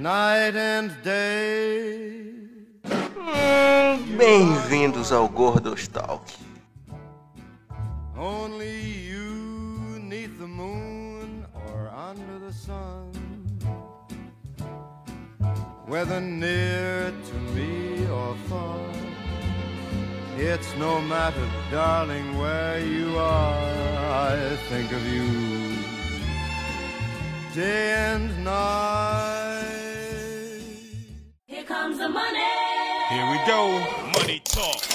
[0.00, 2.32] night and day.
[4.16, 5.30] Bem-vindos ao.
[8.16, 13.12] Only you neath the moon or under the sun.
[15.86, 18.78] Whether near to me or far.
[20.38, 23.54] It's no matter, darling, where you are.
[24.32, 25.76] I think of you
[27.54, 29.39] day and night.
[31.80, 32.40] Comes the money.
[33.08, 34.18] Here we go.
[34.18, 34.86] Money talk.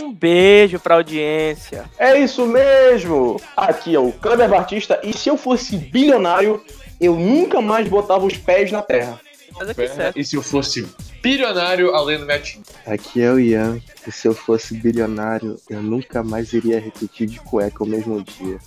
[0.00, 1.90] Um beijo pra audiência.
[1.98, 3.40] É isso mesmo!
[3.56, 6.62] Aqui é o Kleber Batista e se eu fosse bilionário,
[7.00, 9.20] eu nunca mais botava os pés na terra.
[9.58, 10.16] Mas aqui certo.
[10.16, 10.88] E se eu fosse
[11.20, 12.62] bilionário, além do gatinho?
[12.86, 17.40] Aqui é o Ian, e se eu fosse bilionário, eu nunca mais iria repetir de
[17.40, 18.60] cueca o mesmo dia.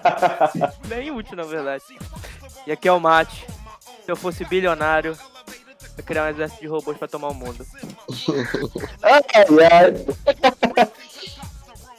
[0.88, 1.84] Bem útil, na verdade.
[2.66, 3.44] E aqui é o Mate.
[4.02, 5.14] Se eu fosse bilionário,
[6.02, 7.66] criar um exército de robôs pra tomar o mundo.
[9.02, 9.22] Ai,
[9.72, 10.88] ai.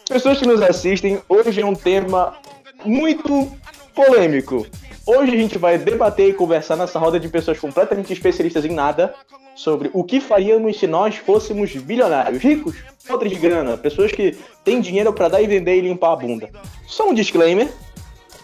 [0.07, 2.35] Pessoas que nos assistem, hoje é um tema
[2.83, 3.49] muito
[3.95, 4.66] polêmico.
[5.05, 9.13] Hoje a gente vai debater e conversar nessa roda de pessoas completamente especialistas em nada
[9.55, 12.75] sobre o que faríamos se nós fôssemos bilionários, ricos,
[13.09, 16.49] outros de grana, pessoas que têm dinheiro pra dar e vender e limpar a bunda.
[16.88, 17.72] Só um disclaimer,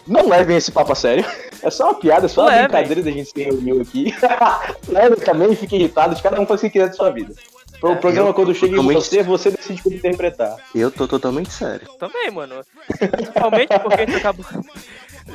[0.08, 1.24] não levem esse papo a sério.
[1.62, 2.62] É só uma piada, é só uma Levem.
[2.68, 4.14] brincadeira da gente se reuniu aqui.
[4.88, 7.34] Levem também, fiquem irritados, cada um faz o que quiser da sua vida.
[7.82, 10.56] O programa, eu quando chega em totalmente- você, você decide como interpretar.
[10.74, 11.86] Eu tô totalmente sério.
[11.98, 12.64] Também, mano.
[12.98, 14.44] Principalmente porque a gente acabou.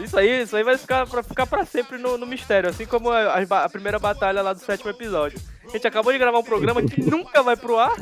[0.03, 3.11] Isso aí, isso aí vai ficar pra, ficar pra sempre no, no mistério, assim como
[3.11, 5.39] a, a primeira batalha lá do sétimo episódio.
[5.67, 7.95] A gente acabou de gravar um programa que nunca vai pro ar,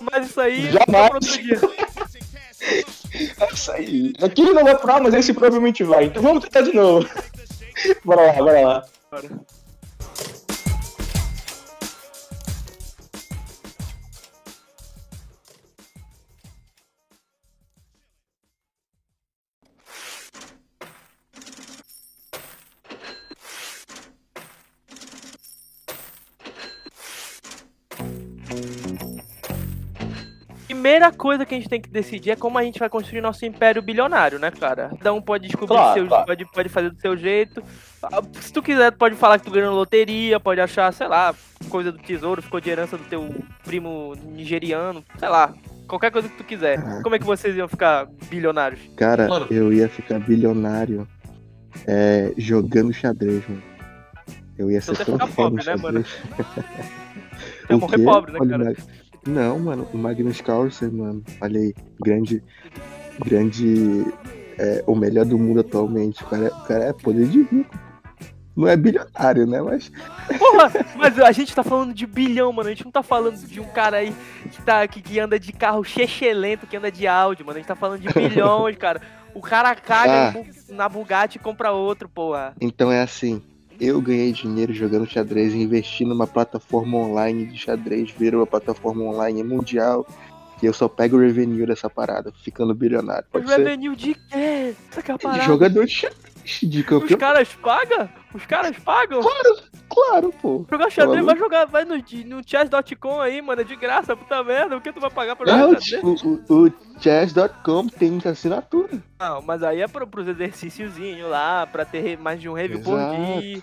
[0.00, 1.87] mas isso aí Jamais.
[3.40, 4.12] É isso aí.
[4.22, 6.04] Aquilo não vai pro ar, mas esse provavelmente vai.
[6.04, 7.08] Então vamos tentar de novo.
[8.04, 8.84] bora lá, bora lá.
[30.88, 33.44] Primeira coisa que a gente tem que decidir é como a gente vai construir nosso
[33.44, 34.88] império bilionário, né, cara?
[34.96, 36.24] Cada um pode descobrir Claro, seu, claro.
[36.26, 37.62] pode, pode fazer do seu jeito.
[38.02, 41.34] Ah, Se tu quiser, tu pode falar que tu ganhou loteria, pode achar, sei lá,
[41.68, 43.28] coisa do tesouro, ficou de herança do teu
[43.64, 45.52] primo nigeriano, sei lá.
[45.86, 46.80] Qualquer coisa que tu quiser.
[47.02, 48.80] Como é que vocês iam ficar bilionários?
[48.96, 49.46] Cara, Mano.
[49.50, 51.06] eu ia ficar bilionário
[51.86, 53.62] é, jogando xadrez, mano.
[54.56, 56.02] Eu ia Então ser você tão pobre, né, mano?
[56.02, 56.88] xadrez.
[57.70, 58.74] Ia morrer pobre, né, cara?
[59.26, 61.22] Não, mano, o Magnus Carlsen, mano.
[61.40, 62.42] Olha aí, grande.
[63.24, 64.04] Grande.
[64.58, 66.22] é, o melhor do mundo atualmente.
[66.22, 67.76] O cara, o cara é poder de rico.
[68.56, 69.62] Não é bilionário, né?
[69.62, 69.90] Mas.
[70.38, 72.68] Porra, mas a gente tá falando de bilhão, mano.
[72.68, 74.12] A gente não tá falando de um cara aí
[74.50, 77.56] que, tá, que, que anda de carro chechelento, que anda de áudio, mano.
[77.56, 79.00] A gente tá falando de bilhões, cara.
[79.34, 80.44] O cara caga Ah.
[80.72, 82.52] na Bugatti e compra outro, porra.
[82.60, 83.40] Então é assim.
[83.80, 89.04] Eu ganhei dinheiro jogando xadrez e investi numa plataforma online de xadrez, virou uma plataforma
[89.04, 90.06] online mundial.
[90.60, 93.24] E eu só pego o revenue dessa parada, ficando bilionário.
[93.30, 93.58] Pode ser?
[93.58, 94.74] Revenue de quê?
[94.90, 95.42] Isso aqui é a parada.
[95.44, 97.18] Jogador de xadrez, de Os campeão.
[97.18, 98.08] caras pagam?
[98.34, 99.20] Os caras pagam?
[99.20, 99.56] Claro,
[100.40, 100.64] pô.
[100.70, 104.76] Jogar xadrez, vai jogar, vai no, no chess.com aí, mano, é de graça, puta merda,
[104.76, 106.22] o que tu vai pagar pra Não, jogar xadrez?
[106.22, 109.02] o, o, o chess.com tem assinatura.
[109.20, 112.98] Não, mas aí é pro, pros exercíciozinhos lá, pra ter mais de um rave por
[112.98, 113.62] dia.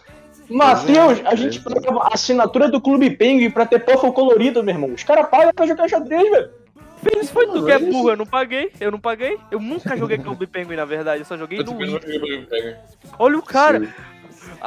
[0.49, 4.93] Matheus, a gente paga a assinatura do Clube Penguin pra ter puffle colorido, meu irmão.
[4.93, 6.49] Os caras pagam pra jogar xadrez, velho.
[7.01, 9.37] Fez foi tu que é olha burro, eu não paguei, eu não paguei.
[9.51, 11.99] Eu nunca joguei Clube Penguin, na verdade, eu só joguei Eu no Wii.
[13.19, 13.79] Olha o cara.
[13.79, 13.87] Sim.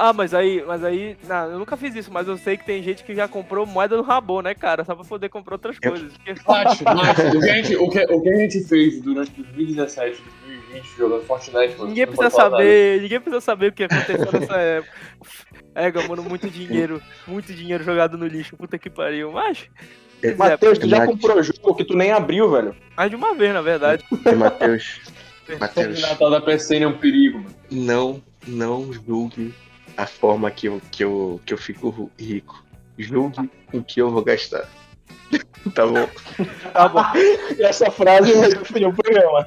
[0.00, 2.82] Ah, mas aí, mas aí, não, eu nunca fiz isso, mas eu sei que tem
[2.82, 4.84] gente que já comprou moeda no rabo, né, cara?
[4.84, 6.12] Só pra poder comprar outras Eu- coisas.
[6.16, 9.30] Porque- Nath, Nath, o que, a gente, o, que, o que a gente fez durante
[9.32, 11.88] 2017 2020 jogando Fortnite, mano.
[11.88, 12.56] Ninguém precisa falar nada.
[12.62, 14.92] saber, ninguém precisa saber o que aconteceu nessa época.
[15.74, 19.32] É, mano, muito dinheiro, muito dinheiro jogado no lixo, puta que pariu.
[19.32, 19.68] Mas,
[20.22, 21.06] É, quiser, Matheus, tu já Nath.
[21.08, 22.74] comprou jogo que tu nem abriu, velho.
[22.96, 24.04] mais de uma vez, na verdade.
[24.26, 25.00] E Matheus,
[25.48, 27.54] O Matheus, Natal da PSN é um perigo, mano.
[27.70, 29.54] não, não julgue
[29.98, 32.64] a forma que eu, que eu, que eu fico rico.
[32.96, 34.68] Julgue o que eu vou gastar.
[35.74, 36.08] Tá bom.
[36.72, 37.02] Tá bom.
[37.58, 39.46] E essa frase vai definir o programa.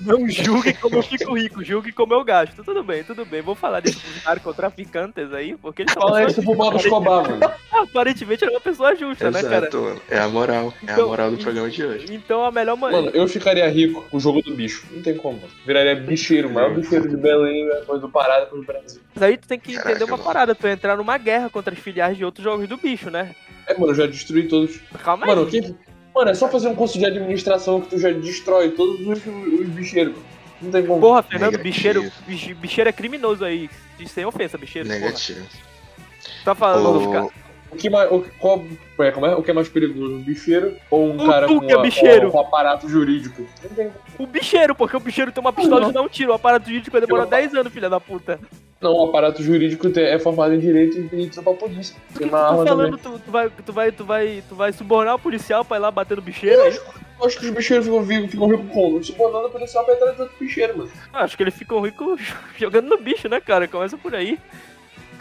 [0.00, 2.62] Não julgue como eu fico rico, julgue como eu gasto.
[2.62, 3.42] Tudo bem, tudo bem.
[3.42, 7.40] Vou falar desses narcotraficantes aí, porque eles Fala isso pro Pablo Escobar, mano.
[7.72, 9.56] aparentemente era uma pessoa justa, né, cara?
[9.66, 10.00] Exato, mano.
[10.08, 10.72] É a moral.
[10.86, 12.06] É a Então, moral do programa de hoje.
[12.14, 13.16] Então a melhor Mano, maneira.
[13.16, 14.86] eu ficaria rico com o jogo do bicho.
[14.92, 15.52] Não tem como, mano.
[15.66, 19.00] Viraria bicheiro, o maior bicheiro de Belém, depois do Pará, depois do Brasil.
[19.14, 20.24] Mas aí tu tem que Caraca, entender uma mano.
[20.24, 23.34] parada, tu entrar numa guerra contra as filiais de outros jogos do bicho, né?
[23.66, 24.78] É, mano, eu já destruí todos.
[25.02, 25.50] Calma Mano, aí.
[25.50, 25.74] que...
[26.14, 29.66] mano, é só fazer um curso de administração que tu já destrói todos os, os
[29.68, 30.14] bicheiros.
[30.60, 31.00] Não tem como.
[31.00, 31.74] Porra, Fernando, Negativo.
[31.74, 33.68] bicheiro, biche- bicheiro é criminoso aí.
[34.06, 34.88] Sem ofensa, bicheiro.
[34.88, 35.00] porra.
[35.00, 35.46] Negativo.
[36.44, 37.42] Tá falando, vou ficar.
[37.72, 38.62] O que mais, o, qual,
[39.00, 39.34] é, como é?
[39.34, 40.14] o que é mais perigoso?
[40.16, 42.30] Um bicheiro ou um O cara tu com, que é a- bicheiro.
[42.30, 43.46] com aparato jurídico?
[44.18, 46.32] O bicheiro, porque o bicheiro tem uma pistola e dá um tiro.
[46.32, 48.38] O aparato jurídico vai demorar Eu- 10 anos, filha da puta.
[48.80, 51.96] Não, o aparato jurídico é formado em direito e entra pra polícia.
[52.18, 53.18] Tem uma Tô arma falando, também.
[53.18, 55.90] tu, tu vai, tu, vai, tu, vai, tu vai subornar o policial pra ir lá
[55.90, 56.76] bater no bicheiro aí?
[57.20, 59.02] Eu acho que os bicheiros ficam vivos, ficam ricos como?
[59.04, 60.90] Subornando o policial pra entrar dentro do bicheiro, mano.
[61.12, 62.20] Ah, Acho que eles ficam ricos
[62.58, 63.68] jogando no bicho, né, cara?
[63.68, 64.38] Começa por aí.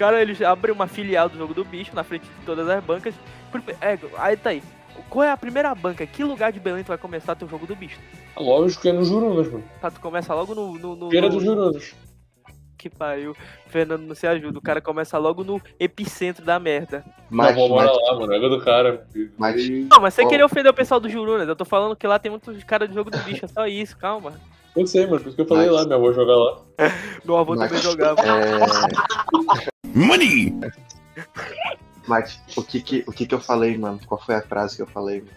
[0.01, 2.83] O cara, eles abrem uma filial do jogo do bicho na frente de todas as
[2.83, 3.13] bancas.
[3.79, 4.63] É, aí tá aí.
[5.11, 6.07] Qual é a primeira banca?
[6.07, 7.99] Que lugar de Belém tu vai começar teu jogo do bicho?
[8.35, 9.63] Lógico que é no Jurunas, mano.
[9.79, 10.73] Tá, tu começa logo no.
[10.73, 11.93] no, no Feira no- dos Jurunas.
[12.79, 13.35] Que pariu.
[13.67, 14.57] Fernando não se ajuda.
[14.57, 17.05] O cara começa logo no epicentro da merda.
[17.29, 18.33] Mas, Não, mas, lá, mano.
[18.33, 19.05] É do cara.
[19.37, 20.29] mas, Não, mas sem Ó.
[20.29, 21.47] querer ofender o pessoal do Jurunas.
[21.47, 23.45] Eu tô falando que lá tem muitos caras de jogo do bicho.
[23.45, 24.33] É só isso, calma.
[24.75, 25.19] Eu sei, mano.
[25.19, 26.59] Por isso que eu falei Mas- lá, meu avô jogar lá.
[27.23, 28.19] Meu avô mas, também jogava.
[28.21, 30.53] é, Money!
[32.07, 33.99] mas o, que que, o que que eu falei, mano?
[34.05, 35.19] Qual foi a frase que eu falei?
[35.19, 35.31] mano?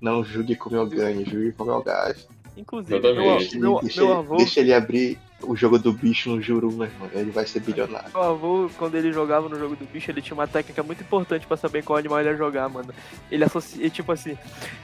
[0.00, 2.28] Não julgue como eu ganho, julgue como eu gasto.
[2.56, 3.80] Inclusive, meu, meu, deixa, meu
[4.10, 4.36] ele- avô.
[4.36, 7.08] deixa ele abrir o jogo do bicho no Juru, meu irmão.
[7.14, 8.10] Ele vai ser bilionário.
[8.12, 11.46] Meu avô, quando ele jogava no jogo do bicho, ele tinha uma técnica muito importante
[11.46, 12.92] pra saber qual animal ele ia jogar, mano.
[13.30, 14.36] Ele associa, tipo assim,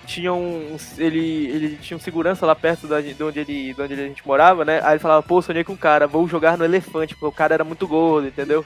[0.07, 0.77] tinha um.
[0.97, 4.27] Ele, ele tinha um segurança lá perto da, de, onde ele, de onde a gente
[4.27, 4.81] morava, né?
[4.83, 7.55] Aí ele falava, pô, sonhei com um cara, vou jogar no elefante, porque o cara
[7.55, 8.65] era muito gordo, entendeu?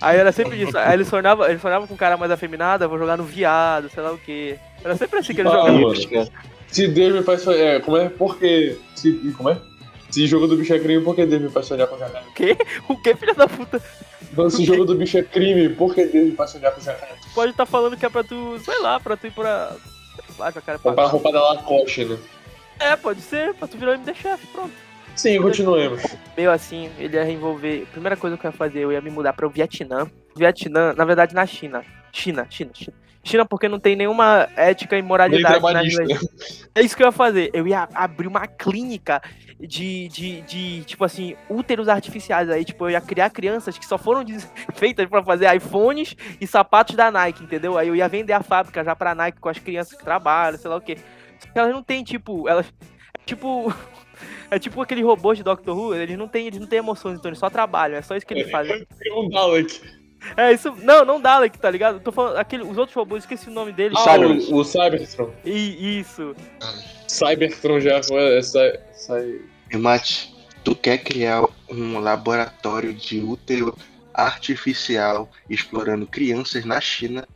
[0.00, 0.76] Aí era sempre isso.
[0.76, 4.02] Aí ele sonhava, ele sonhava com um cara mais afeminado, vou jogar no viado, sei
[4.02, 4.58] lá o quê.
[4.84, 5.72] Era sempre assim que ele Ah, jogava.
[5.78, 6.30] mano.
[6.68, 7.76] Se Deus me faz sonhar.
[7.76, 8.08] É, como é?
[8.08, 8.76] Porque.
[8.96, 9.58] Se, como é?
[10.10, 12.24] Se jogo do bicho é crime, por que Deus me faz sonhar com jacaré?
[12.28, 12.56] O quê?
[12.88, 13.80] O que, filha da puta?
[14.32, 17.14] Então, se jogo do bicho é crime, por que Deus me faz sonhar com jacaré?
[17.34, 19.72] Pode estar falando que é pra tu, sei lá, pra tu ir pra.
[20.26, 22.18] Sei lá, jacaré Comprar a roupa da Lacoste, né?
[22.80, 24.72] É, pode ser, pra tu virar o MD Chef, pronto.
[25.16, 26.02] Sim, continuemos.
[26.36, 27.86] Meio assim, ele ia envolver.
[27.92, 30.10] Primeira coisa que eu ia fazer, eu ia me mudar para o Vietnã.
[30.36, 31.82] Vietnã, na verdade, na China.
[32.12, 33.04] China, China, China.
[33.24, 35.58] China porque não tem nenhuma ética e moralidade.
[36.74, 37.50] É isso que eu ia fazer.
[37.54, 39.22] Eu ia abrir uma clínica
[39.58, 42.50] de, de, de tipo assim, úteros artificiais.
[42.50, 44.24] Aí, tipo, eu ia criar crianças que só foram
[44.76, 47.78] feitas pra fazer iPhones e sapatos da Nike, entendeu?
[47.78, 50.68] Aí eu ia vender a fábrica já pra Nike com as crianças que trabalham, sei
[50.68, 50.98] lá o quê.
[51.54, 52.66] Elas não têm, tipo, elas.
[53.24, 53.74] Tipo.
[54.50, 57.28] É tipo aquele robô de Doctor Who, eles não têm, eles não têm emoções, então
[57.28, 58.86] eles só trabalham, é só isso que eles fazem.
[59.06, 59.80] É um Dalek.
[60.36, 60.74] É isso.
[60.82, 62.00] Não, não Dalek, tá ligado?
[62.00, 62.36] Tô falando.
[62.38, 63.98] Aquele, os outros robôs, esqueci o nome deles.
[64.06, 65.30] Ah, o, o Cybertron.
[65.44, 66.34] E, isso.
[67.06, 68.38] Cybertron já foi.
[68.38, 69.40] É, Cy-
[69.70, 70.34] E Mate,
[70.64, 73.76] tu quer criar um laboratório de útero
[74.14, 77.26] artificial explorando crianças na China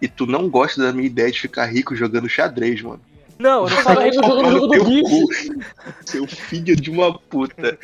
[0.00, 3.00] e tu não gosta da minha ideia de ficar rico jogando xadrez, mano.
[3.38, 4.10] Não, eu não falei.
[4.10, 5.26] aí no jogo, no jogo do Teu bicho.
[5.26, 7.78] cu, Seu filho de uma puta.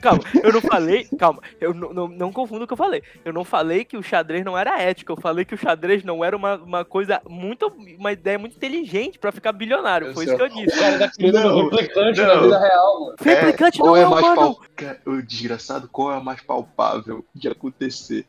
[0.00, 1.06] Calma, eu não falei.
[1.18, 3.02] Calma, eu não, não, não confundo o que eu falei.
[3.24, 5.12] Eu não falei que o xadrez não era ético.
[5.12, 7.66] Eu falei que o xadrez não era uma, uma coisa muito.
[7.98, 10.12] Uma ideia muito inteligente pra ficar bilionário.
[10.14, 10.78] Foi isso que eu O disse.
[10.78, 12.26] cara tá criando um replicante não.
[12.26, 13.16] na vida real, mano.
[13.20, 14.56] Replicante qual não é é mais humano.
[14.56, 14.96] pal...
[15.14, 18.26] O desgraçado, qual é a mais palpável de acontecer?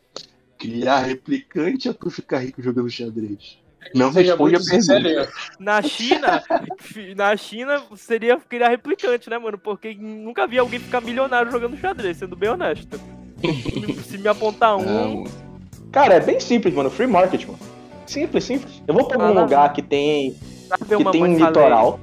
[0.58, 3.58] Criar replicante ou tu ficar rico jogando xadrez?
[3.96, 5.30] Não responde a pergunta.
[5.60, 6.44] Na China,
[7.16, 9.58] na China seria criar replicante, né, mano?
[9.58, 13.00] Porque nunca vi alguém ficar milionário jogando xadrez, sendo bem honesto.
[14.08, 14.84] Se me apontar um.
[14.84, 15.24] Não,
[15.92, 16.90] Cara, é bem simples, mano.
[16.90, 17.60] Free market, mano.
[18.08, 18.82] Simples, simples.
[18.88, 19.42] Eu vou pra algum Ah, lá.
[19.44, 20.36] lugar que tem,
[20.88, 22.00] que uma tem um litoral.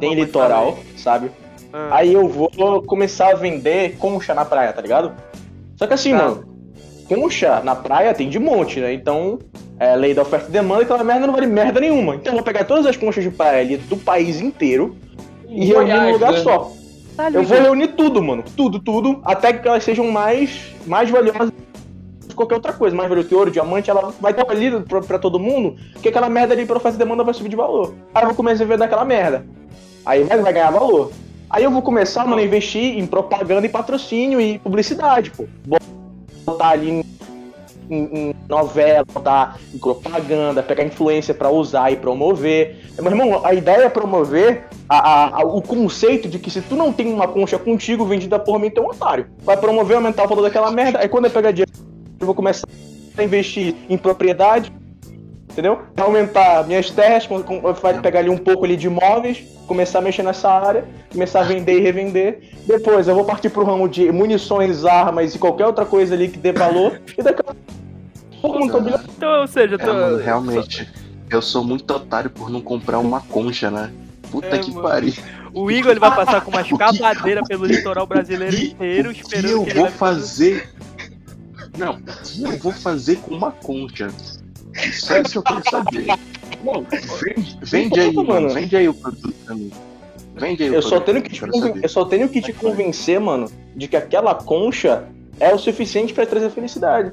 [0.00, 0.84] Tem litoral, falei.
[0.96, 1.30] sabe?
[1.72, 5.12] Ah, Aí eu vou começar a vender concha na praia, tá ligado?
[5.76, 6.16] Só que assim, Tá.
[6.18, 6.48] mano,
[7.08, 8.92] concha na praia tem de monte, né?
[8.92, 9.38] Então,
[9.78, 12.16] é lei da oferta e demanda, aquela merda não vale merda nenhuma.
[12.16, 14.96] Então eu vou pegar todas as conchas de praia ali do país inteiro
[15.48, 16.38] e reunir num Goiás, lugar né?
[16.38, 16.72] só.
[17.16, 18.44] Caralho, Eu vou reunir tudo, mano.
[18.56, 21.52] Tudo, tudo, até que elas sejam mais, mais valiosas
[22.28, 22.94] que qualquer outra coisa.
[22.94, 26.28] Mais valioso que ouro, diamante, ela vai estar ali pra, pra todo mundo, que aquela
[26.28, 27.94] merda ali pra oferta e demanda vai subir de valor.
[28.14, 29.44] Aí eu vou começar a vender aquela merda.
[30.04, 31.10] Aí vai, vai ganhar valor.
[31.50, 35.46] Aí eu vou começar, mano, a investir em propaganda e patrocínio e publicidade, pô.
[36.44, 37.04] Botar ali
[37.90, 42.76] em, em novela, botar em propaganda, pegar influência pra usar e promover.
[43.00, 46.74] Meu irmão, a ideia é promover a- a- a- o conceito de que se tu
[46.76, 49.26] não tem uma concha contigo vendida por mim, tu é um otário.
[49.42, 50.98] Vai promover, aumentar o valor daquela merda.
[51.00, 51.70] Aí quando eu pegar dinheiro,
[52.20, 52.66] eu vou começar
[53.16, 54.72] a investir em propriedade,
[55.50, 55.80] entendeu?
[55.96, 57.28] Aumentar minhas terras,
[57.80, 61.42] vai pegar ali um pouco ali de imóveis, começar a mexer nessa área, começar a
[61.42, 62.40] vender e revender.
[62.66, 66.38] Depois eu vou partir pro ramo de munições, armas e qualquer outra coisa ali que
[66.38, 67.00] dê valor.
[67.18, 67.60] E daqui a pouco
[68.42, 69.10] eu não tô bilionário.
[69.16, 70.88] Então, ou seja, É, tô- mano, realmente.
[71.30, 73.90] Eu sou muito otário por não comprar uma concha, né?
[74.30, 74.82] Puta É, que mano.
[74.88, 75.12] pariu.
[75.54, 79.50] o Igor ele vai passar com uma escavadeira pelo litoral brasileiro inteiro, o que esperando
[79.50, 80.70] eu que ele vou fazer?
[81.76, 84.08] Não, o que eu vou fazer com uma concha?
[84.74, 86.06] Isso é isso que eu quero saber.
[86.64, 86.84] Não,
[87.22, 88.48] vende, vende aí, Mano.
[88.50, 89.70] Vende aí o produto pra mim.
[90.34, 93.18] Vende aí o Eu só, produto, tenho que te eu só tenho que te convencer,
[93.20, 95.04] mano, de que aquela concha
[95.40, 97.12] é o suficiente pra trazer felicidade.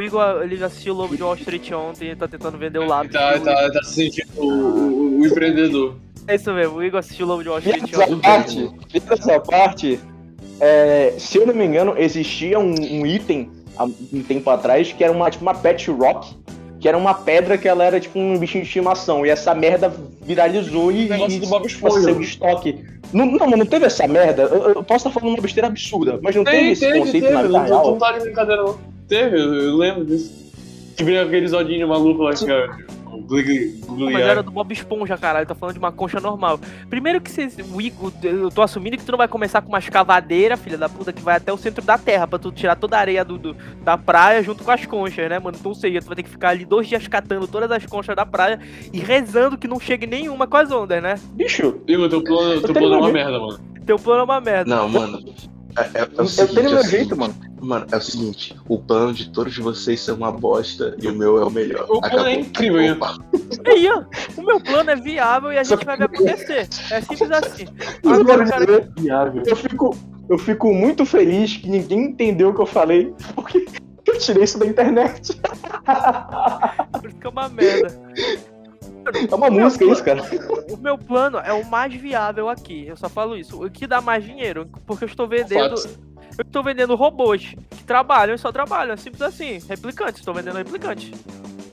[0.00, 2.86] O Igor ele assistiu o Lobo de Wall Street ontem e tá tentando vender o
[2.86, 3.12] lápis.
[3.12, 5.94] Tá, tá, tá se sentindo o, o- o empreendedor.
[6.26, 8.18] É isso mesmo, o Igor assistiu o Lobo de Wall Street Essa ontem.
[8.22, 10.00] parte, essa parte,
[10.58, 15.04] é, se eu não me engano, existia um, um item há um tempo atrás que
[15.04, 16.34] era uma, tipo, uma pet rock,
[16.80, 19.26] que era uma pedra que ela era tipo um bichinho de estimação.
[19.26, 19.92] E essa merda
[20.22, 22.14] viralizou e, O negócio e do Bob passou Esponja.
[22.14, 22.84] de estoque.
[23.12, 24.44] Não, não, mas não teve essa merda.
[24.44, 27.24] Eu, eu posso estar falando uma besteira absurda, mas não teve Tem, esse teve, conceito
[27.24, 27.34] teve.
[27.34, 27.90] na vida Não, real.
[27.90, 28.89] não tá de brincadeira, não.
[29.10, 30.40] Teve, eu, eu lembro disso.
[30.96, 32.90] Que veio aqueles odinhos malucos lá que é.
[34.12, 35.46] Mas era do Bob Esponja, caralho.
[35.46, 36.58] Tá falando de uma concha normal.
[36.88, 37.56] Primeiro que vocês.
[38.22, 41.20] Eu tô assumindo que tu não vai começar com uma escavadeira, filha da puta, que
[41.22, 43.96] vai até o centro da terra pra tu tirar toda a areia do, do- da
[43.98, 45.56] praia junto com as conchas, né, mano?
[45.58, 48.14] Então, ou seja, tu vai ter que ficar ali dois dias catando todas as conchas
[48.14, 48.60] da praia
[48.92, 51.14] e rezando que não chegue nenhuma com as ondas, né?
[51.32, 53.60] Bicho, Igor, teu plano, teu tenho plano é uma merda, mano.
[53.86, 54.74] Teu plano é uma merda.
[54.76, 55.18] Não, mano.
[55.76, 57.34] É, é- é o eu seguinte, tenho é meu o jeito, seguinte, mano.
[57.62, 61.38] Mano, é o seguinte, o plano de todos vocês é uma bosta e o meu
[61.38, 61.86] é o melhor.
[61.90, 62.92] O plano é incrível, hein?
[62.92, 63.16] Opa.
[63.66, 64.02] Aí, ó,
[64.40, 66.68] o meu plano é viável e a gente vai ver acontecer.
[66.90, 67.64] É simples assim.
[68.04, 69.42] Agora, Agora, cara, Viável.
[69.44, 69.96] eu fico,
[70.28, 73.66] eu fico muito feliz que ninguém entendeu o que eu falei, porque
[74.08, 75.38] eu tirei isso da internet.
[77.00, 78.00] por isso que é uma merda.
[79.30, 80.22] É uma música isso, cara.
[80.70, 82.86] O meu plano é o mais viável aqui.
[82.86, 83.64] Eu só falo isso.
[83.64, 84.68] O que dá mais dinheiro.
[84.86, 85.74] Porque eu estou vendendo.
[86.38, 88.96] Eu estou vendendo robôs que trabalham e só trabalham.
[88.96, 89.58] Simples assim.
[89.68, 90.20] Replicantes.
[90.20, 91.10] Estou vendendo replicantes.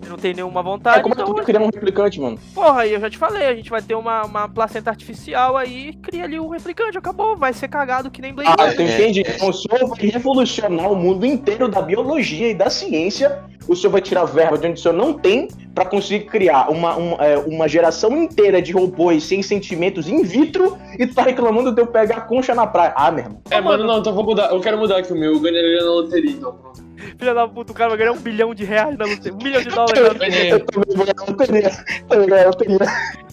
[0.02, 1.00] Eu não tenho nenhuma vontade.
[1.00, 2.40] É, como é que então, tu vai criar um replicante, mano?
[2.54, 3.48] porra, aí eu já te falei.
[3.48, 5.94] A gente vai ter uma, uma placenta artificial aí.
[6.02, 6.98] Cria ali um replicante.
[6.98, 7.36] Acabou.
[7.36, 9.22] Vai ser cagado que nem Blade Ah, tu entende?
[9.22, 13.44] Então o senhor vai revolucionar o mundo inteiro da biologia e da ciência.
[13.68, 16.96] O senhor vai tirar verba de onde o senhor não tem pra conseguir criar uma,
[16.96, 21.74] uma, é, uma geração inteira de robôs sem sentimentos in vitro e tu tá reclamando
[21.74, 22.94] de eu pegar concha na praia.
[22.96, 23.42] Ah, meu irmão.
[23.50, 24.52] É, mano, não, então vou mudar.
[24.52, 25.34] Eu quero mudar aqui o meu.
[25.34, 26.54] Eu ganharia na loteria, então.
[26.54, 26.87] Pronto.
[27.18, 29.34] Filha da puta, o cara vai ganhar um bilhão de reais na loteria.
[29.34, 30.50] Um milhão de dólares na loteria.
[30.50, 31.70] Eu também vou ganhar na loteria.
[32.08, 32.78] Também vou ganhar na loteria.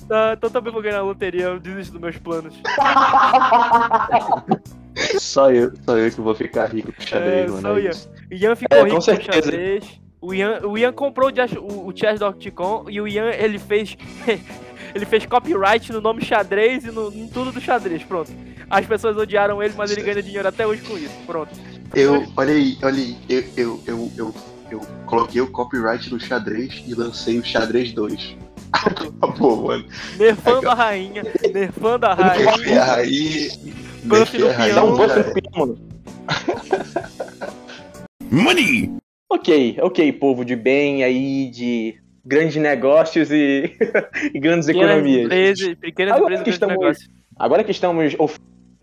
[0.09, 1.43] Tá, então também vou ganhar na loteria.
[1.45, 2.54] Eu desisto dos meus planos.
[5.19, 7.61] Só eu, só eu que vou ficar rico com xadrez, É, mano.
[7.62, 7.90] só o é Ian.
[8.31, 10.00] O Ian ficou É, rico com com xadrez.
[10.21, 13.97] O Ian, o Ian comprou o, Jazz- o, o Chess.com e o Ian ele fez.
[14.95, 18.04] ele fez copyright no nome xadrez e no, em tudo do xadrez.
[18.04, 18.31] Pronto.
[18.71, 21.14] As pessoas odiaram ele, mas ele ganha dinheiro até hoje com isso.
[21.26, 21.50] Pronto.
[21.94, 24.35] Eu, olha aí, olha aí, eu, eu, eu, eu,
[24.71, 28.37] eu coloquei o copyright no xadrez e lancei o xadrez 2.
[28.73, 29.85] Acabou, mano.
[30.18, 32.66] Nerfando a rainha, nerfando a rainha.
[32.66, 33.50] E aí.
[34.04, 35.09] Buff no aí, Dá um peão.
[35.09, 35.78] buff no peão, mano.
[38.30, 38.90] Money!
[39.30, 41.94] Ok, ok, povo de bem aí, de
[42.25, 43.73] grandes negócios e,
[44.35, 45.25] e grandes Pequenas economias.
[45.26, 47.09] empresas, pequenas Agora empresas, que grandes estamos- negócios.
[47.37, 48.16] Agora que estamos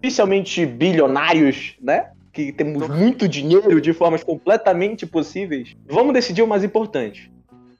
[0.01, 2.09] oficialmente bilionários, né?
[2.33, 7.31] Que temos muito dinheiro de formas completamente possíveis, vamos decidir o mais importante.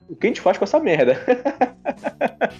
[0.08, 1.18] O que a gente faz com essa merda?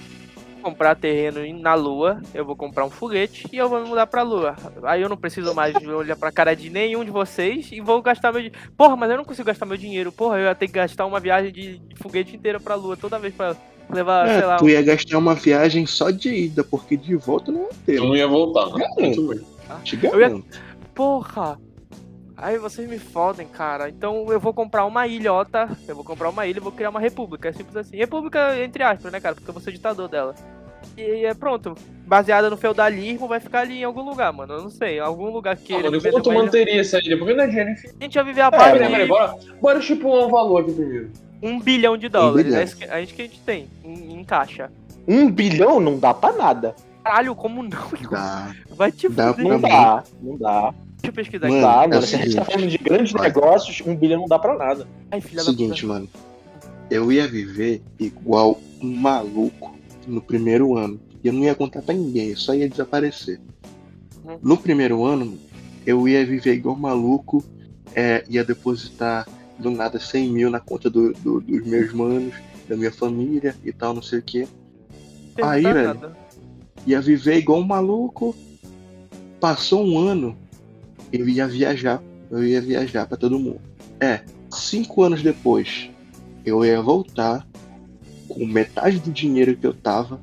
[0.62, 4.23] comprar terreno na lua, eu vou comprar um foguete e eu vou me mudar pra
[4.23, 4.54] lua.
[4.85, 8.31] Aí eu não preciso mais olhar pra cara de nenhum de vocês e vou gastar
[8.33, 8.71] meu dinheiro.
[8.76, 10.12] Porra, mas eu não consigo gastar meu dinheiro.
[10.12, 13.19] Porra, eu ia ter que gastar uma viagem de, de foguete inteira pra lua toda
[13.19, 13.57] vez pra
[13.90, 14.57] levar, sei É, lá.
[14.57, 17.97] tu ia gastar uma viagem só de ida, porque de volta não ia ter.
[17.97, 18.87] Eu não ia voltar, né?
[19.00, 19.40] Hum.
[19.85, 20.61] Te Eu ia- garanto.
[20.95, 21.59] Porra!
[22.37, 23.88] Aí vocês me fodem, cara.
[23.88, 26.99] Então eu vou comprar uma ilhota, eu vou comprar uma ilha e vou criar uma
[27.00, 27.49] república.
[27.49, 27.97] É simples assim.
[27.97, 29.35] República, entre aspas, né, cara?
[29.35, 30.35] Porque eu vou ser ditador dela.
[30.97, 31.75] E é pronto.
[32.05, 34.55] Baseada no feudalismo, vai ficar ali em algum lugar, mano.
[34.55, 34.97] Eu não sei.
[34.97, 36.43] Em algum lugar que Ah, ele mano, quanto ilha.
[36.43, 37.17] manteria essa ilha?
[37.17, 37.97] Porque não é dinheiro infinito.
[38.00, 40.73] A gente vai viver a É, paz Peraí, peraí, bora, bora estipular um valor aqui
[40.73, 41.11] primeiro.
[41.43, 42.45] um bilhão de dólares.
[42.47, 42.61] bilhão.
[42.61, 44.71] É que, é isso que a gente tem em, em caixa.
[45.07, 46.75] Um bilhão não dá pra nada.
[47.04, 47.68] Caralho, como não?
[48.00, 48.11] Igor?
[48.11, 48.54] Dá.
[48.71, 49.49] Vai te Dá fuder.
[49.52, 50.71] Não dá, não dá.
[50.71, 51.56] Deixa eu pesquisar aqui.
[51.56, 53.23] Mano, Tá, é mano, o se a gente tá falando de grandes Vai.
[53.23, 54.87] negócios, um bilhão não dá pra nada.
[55.11, 56.09] Ai, filha Seguinte, da mano.
[56.90, 59.75] Eu ia viver igual um maluco
[60.06, 61.00] no primeiro ano.
[61.25, 63.40] E eu não ia contar pra ninguém, eu só ia desaparecer.
[64.25, 64.38] Hum.
[64.42, 65.38] No primeiro ano,
[65.87, 67.44] eu ia viver igual um maluco,
[67.94, 69.26] é, ia depositar
[69.59, 72.35] do nada 100 mil na conta do- do- dos meus manos,
[72.68, 74.47] da minha família e tal, não sei o que.
[75.35, 75.49] puta.
[75.50, 75.85] Aí, velho.
[75.94, 76.16] nada.
[76.87, 78.35] Ia viver igual um maluco.
[79.41, 80.37] Passou um ano,
[81.12, 82.03] eu ia viajar.
[82.31, 83.61] Eu ia viajar pra todo mundo.
[84.01, 84.21] É,
[84.51, 85.91] cinco anos depois,
[86.45, 87.47] eu ia voltar
[88.29, 90.21] com metade do dinheiro que eu tava.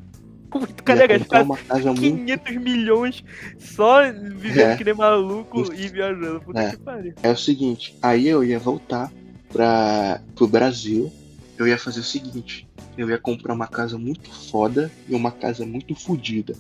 [0.49, 3.23] Comprar gastar uma casa muito 500 milhões
[3.59, 4.75] só vivendo É.
[4.77, 6.41] que nem maluco e viajando?
[6.41, 6.71] Puta É.
[6.71, 7.13] que pariu.
[7.21, 9.11] É o seguinte, aí eu ia voltar
[9.53, 11.11] para pro Brasil.
[11.57, 12.67] Eu ia fazer o seguinte,
[12.99, 16.53] eu ia comprar uma casa muito foda e uma casa muito fodida.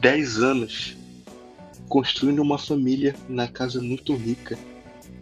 [0.00, 0.96] 10 anos
[1.90, 4.58] construindo uma família na casa muito rica,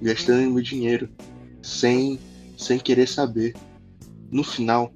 [0.00, 1.10] gastando meu dinheiro
[1.60, 2.16] sem
[2.56, 3.56] sem querer saber.
[4.30, 4.92] No final,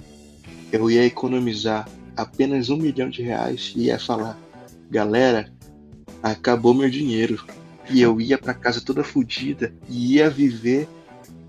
[0.70, 4.38] eu ia economizar apenas um milhão de reais e ia falar,
[4.88, 5.52] galera,
[6.22, 7.44] acabou meu dinheiro
[7.90, 10.88] e eu ia pra casa toda fodida e ia viver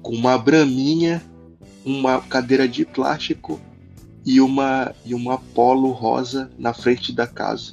[0.02, 1.22] com uma braminha,
[1.86, 3.62] uma cadeira de plástico
[4.28, 7.72] e uma e uma polo rosa na frente da casa,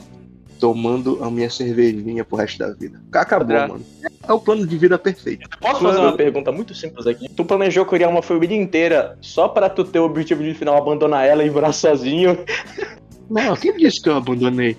[0.61, 3.03] tomando a minha cervejinha pro resto da vida.
[3.13, 3.85] Acabou, mano.
[4.23, 5.49] É o plano de vida perfeito.
[5.59, 7.29] Posso fazer uma pergunta muito simples aqui?
[7.29, 11.27] Tu planejou criar uma família inteira só pra tu ter o objetivo de final abandonar
[11.27, 12.39] ela e morar sozinho?
[13.29, 14.77] Não, quem disse que eu abandonei?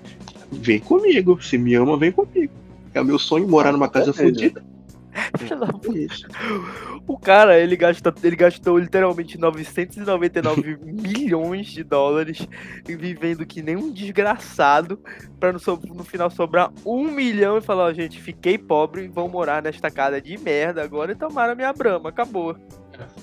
[0.49, 1.43] Vem comigo.
[1.43, 2.53] Se me ama, vem comigo.
[2.93, 4.63] É o meu sonho morar numa casa fodida.
[5.95, 6.27] É isso.
[7.07, 12.45] O cara, ele, gasta, ele gastou literalmente 999 milhões de dólares
[12.85, 14.99] vivendo que nem um desgraçado
[15.39, 19.27] pra no, so- no final sobrar um milhão e falar, ó, gente, fiquei pobre, vão
[19.29, 22.55] morar nesta casa de merda agora e tomaram minha brama, acabou.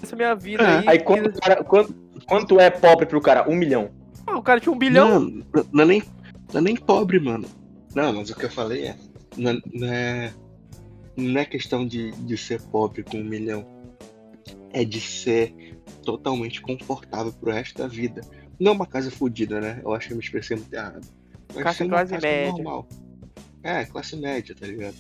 [0.03, 0.79] Essa é a minha vida É.
[0.79, 0.85] aí.
[0.89, 1.95] Aí quanto, cara- quanto,
[2.27, 3.49] quanto é pobre pro cara?
[3.51, 3.91] Um milhão.
[4.27, 5.21] Ah, o cara tinha um bilhão.
[5.21, 6.03] Não, não é nem,
[6.53, 7.47] não é nem pobre, mano.
[7.95, 8.97] Não, mas o que eu falei é.
[9.37, 10.33] Não, é- não é.
[11.17, 13.67] Não é questão de, de ser pobre com um milhão.
[14.73, 15.55] É de ser
[16.05, 18.23] totalmente confortável pro resto da vida.
[18.59, 19.81] Não uma casa fodida, né?
[19.85, 21.07] Eu acho que eu me expressei muito errado.
[21.55, 22.53] Mas ser uma classe média.
[22.53, 22.89] normal.
[23.63, 24.97] É, classe média, tá ligado?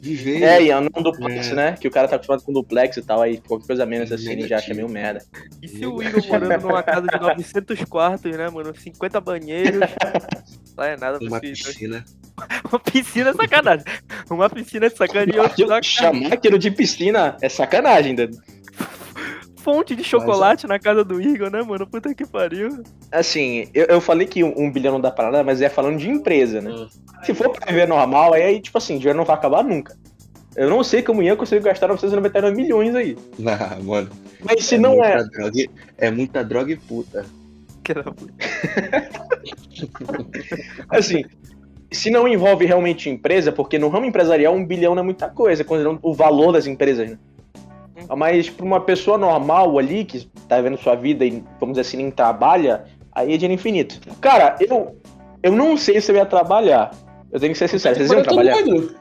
[0.00, 0.42] Viver.
[0.42, 1.54] É, e não duplex, É.
[1.54, 1.72] né?
[1.78, 4.48] Que o cara tá acostumado com duplex e tal, aí qualquer coisa menos assim ele
[4.48, 5.22] já acha meio merda.
[5.62, 8.74] E se o Igor morando numa casa de 900 quartos, né, mano?
[8.74, 9.80] 50 banheiros.
[10.76, 12.04] Não é nada pra uma esse- piscina.
[12.72, 13.84] Uma piscina é sacanagem.
[14.30, 15.34] Uma piscina é sacanagem.
[15.58, 15.82] e.
[15.84, 18.28] Chamar aquilo de piscina é sacanagem, né?
[19.62, 21.86] Fonte de chocolate na casa do Igor, né, mano?
[21.86, 22.82] Puta que pariu.
[23.12, 25.98] Assim, eu, eu falei que um, um bilhão não dá pra nada, mas é falando
[25.98, 26.70] de empresa, né?
[26.70, 26.88] Hum.
[27.22, 29.96] Se for pra viver normal, aí, tipo assim, dinheiro não vai acabar nunca.
[30.56, 33.16] Eu não sei como ia conseguir gastar 999 milhões aí.
[33.46, 34.08] Ah, mano.
[34.42, 35.22] Mas se não é.
[35.24, 35.64] Droga,
[35.98, 37.26] é muita droga e puta.
[37.84, 38.32] Que da puta.
[40.88, 41.24] Assim,
[41.90, 45.64] se não envolve realmente empresa, porque no ramo empresarial um bilhão não é muita coisa,
[45.64, 47.18] considerando o valor das empresas, né?
[48.16, 51.96] Mas pra uma pessoa normal ali, que tá vivendo sua vida e, vamos dizer assim,
[51.98, 54.00] nem trabalha, aí é dinheiro infinito.
[54.20, 54.96] Cara, eu,
[55.42, 56.90] eu não sei se eu ia trabalhar.
[57.32, 58.54] Eu tenho que ser sincero, vocês iam trabalhar?
[58.62, 58.94] doido.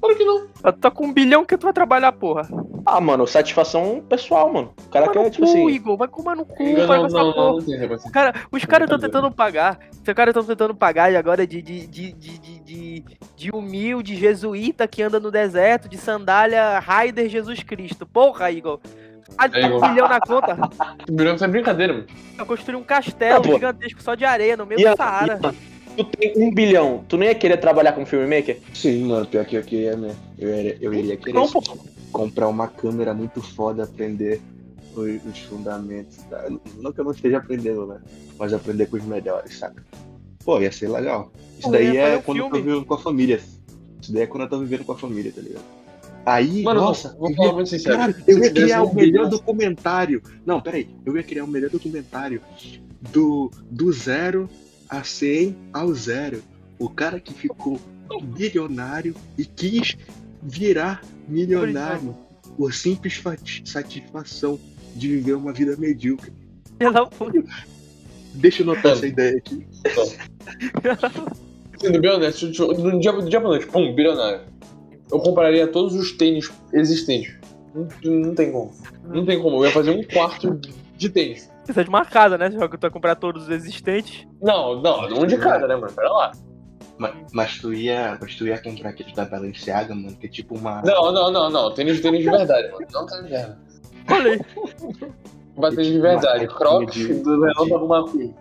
[0.00, 0.46] Claro que não.
[0.46, 2.48] Tu tá com um bilhão que tu vai trabalhar, porra.
[2.84, 4.72] Ah, mano, satisfação pessoal, mano.
[4.86, 5.68] O cara quer, tipo cu, assim.
[5.68, 5.96] Igor.
[5.96, 7.46] Vai comer no cu, Não, vai não, não, porra.
[7.46, 8.12] não, não tem negócio.
[8.12, 9.00] Cara, os caras estão Brincadeira.
[9.00, 9.78] tentando pagar.
[10.06, 12.55] Os caras estão tentando pagar e agora de, de, de, de, de,
[13.00, 18.06] de, de humilde jesuíta que anda no deserto, de sandália Raider Jesus Cristo.
[18.06, 18.80] Porra, Igor.
[19.38, 20.56] Ah, tá É, um bilhão na conta.
[21.10, 22.06] Bilhão é brincadeira, mano.
[22.38, 25.38] Eu construí um castelo Ah, gigantesco só de areia no meio do Saara.
[25.96, 28.58] Tu tem um bilhão, tu não ia querer trabalhar como filmmaker?
[28.74, 30.14] Sim, mano, pior que eu queria, né?
[30.38, 31.48] Eu, iria- eu iria querer Não,
[32.12, 34.40] comprar uma câmera muito foda, aprender
[34.94, 36.18] os, os fundamentos.
[36.28, 36.44] Tá?
[36.78, 37.98] Não que eu não esteja aprendendo, né?
[38.38, 39.82] Mas aprender com os melhores, saca?
[40.46, 41.32] Pô, ia ser legal.
[41.58, 42.70] Isso Pô, daí é quando eu tô filme.
[42.70, 43.40] vivendo com a família.
[44.00, 45.64] Isso daí é quando eu tô vivendo com a família, tá ligado?
[46.24, 47.96] Aí, Mano, nossa, vou, falar ia- muito sincero.
[47.98, 50.22] Cara, eu ia criar um o melhor documentário.
[50.44, 50.88] Não, peraí.
[51.04, 52.40] Eu ia criar o melhor documentário
[53.12, 54.48] do, do zero
[54.88, 56.40] a 100 ao zero.
[56.78, 57.80] O cara que ficou
[58.22, 59.96] bilionário e quis
[60.40, 62.14] virar milionário.
[62.56, 63.20] Por simples
[63.64, 64.58] satisfação
[64.94, 66.32] de viver uma vida medíocre.
[67.18, 67.42] Puta.
[68.36, 68.96] Deixa eu notar Mano.
[68.96, 69.66] essa ideia aqui.
[71.78, 74.40] Sendo bem honesto, do dia, do dia pra noite, pum, bilionário.
[75.10, 77.34] Eu compraria todos os tênis existentes.
[77.74, 78.72] Não, não tem como.
[79.04, 79.58] Não tem como.
[79.58, 80.58] Eu ia fazer um quarto
[80.96, 81.50] de tênis.
[81.64, 82.50] Precisa de uma casa, né?
[82.50, 84.26] Já que tu vai comprar todos os existentes.
[84.40, 85.92] Não, não, um de cada, né, mano?
[85.92, 86.32] Pera lá.
[86.98, 90.56] Mas, mas tu ia, mas tu ia comprar aquele da Balenciaga, mano, que é tipo
[90.56, 90.80] uma.
[90.82, 91.74] Não, não, não, não.
[91.74, 92.86] Tênis, tênis de verdade, mano.
[92.92, 93.58] Não tênis de verdade.
[94.10, 94.40] Olha
[95.64, 95.76] aí.
[95.76, 96.46] Tênis de verdade.
[96.48, 98.34] Crocs do Relâmpago McQueen.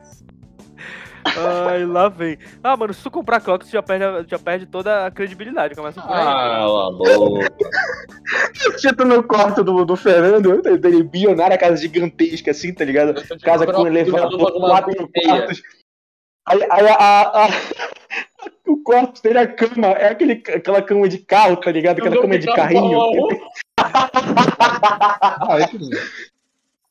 [1.68, 2.38] Ai, lá vem.
[2.64, 5.74] Ah, mano, se tu comprar Crocs, tu já perde, já perde toda a credibilidade.
[5.76, 6.22] Começa por aí.
[6.22, 6.90] Ah, lá.
[8.78, 13.14] Tipo no quarto do, do Fernando, dele bilionário, a casa gigantesca assim, tá ligado?
[13.42, 15.62] Casa com elevador, quatro quartos.
[16.48, 17.50] Aí, aí a, a- a-
[18.68, 22.00] o quarto dele, a cama, é aquele, aquela cama de carro, tá ligado?
[22.00, 23.00] Aquela cama de carrinho.
[25.50, 25.98] Ai, que lindo.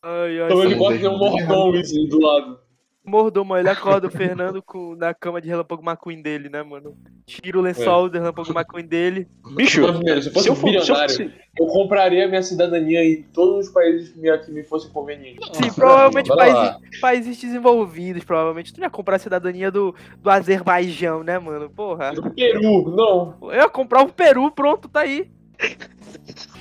[0.05, 0.47] Ai, ai.
[0.47, 2.59] Então ele de um mordomo assim, do lado.
[3.07, 6.97] Mordomo, ele acorda o Fernando com, na cama de Relâmpago McQueen dele, né, mano?
[7.27, 9.29] Tira o lençol do Relâmpago McQueen dele.
[9.55, 14.09] Bicho, primeiro, se eu fosse se eu, eu compraria minha cidadania em todos os países
[14.09, 15.47] que me, que me fosse conveniente.
[15.53, 16.55] Sim, provavelmente Bora lá.
[16.55, 18.73] países, países desenvolvidos, provavelmente.
[18.73, 21.69] Tu não ia comprar a cidadania do, do Azerbaijão, né, mano?
[21.69, 22.13] Porra.
[22.15, 23.37] Do Peru, não.
[23.43, 25.31] Eu ia comprar o Peru, pronto, tá aí.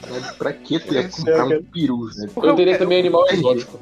[0.09, 2.31] Mas Pra que tu ia comprar um peru, velho?
[2.31, 3.79] Porque Eu teria também animal exótico.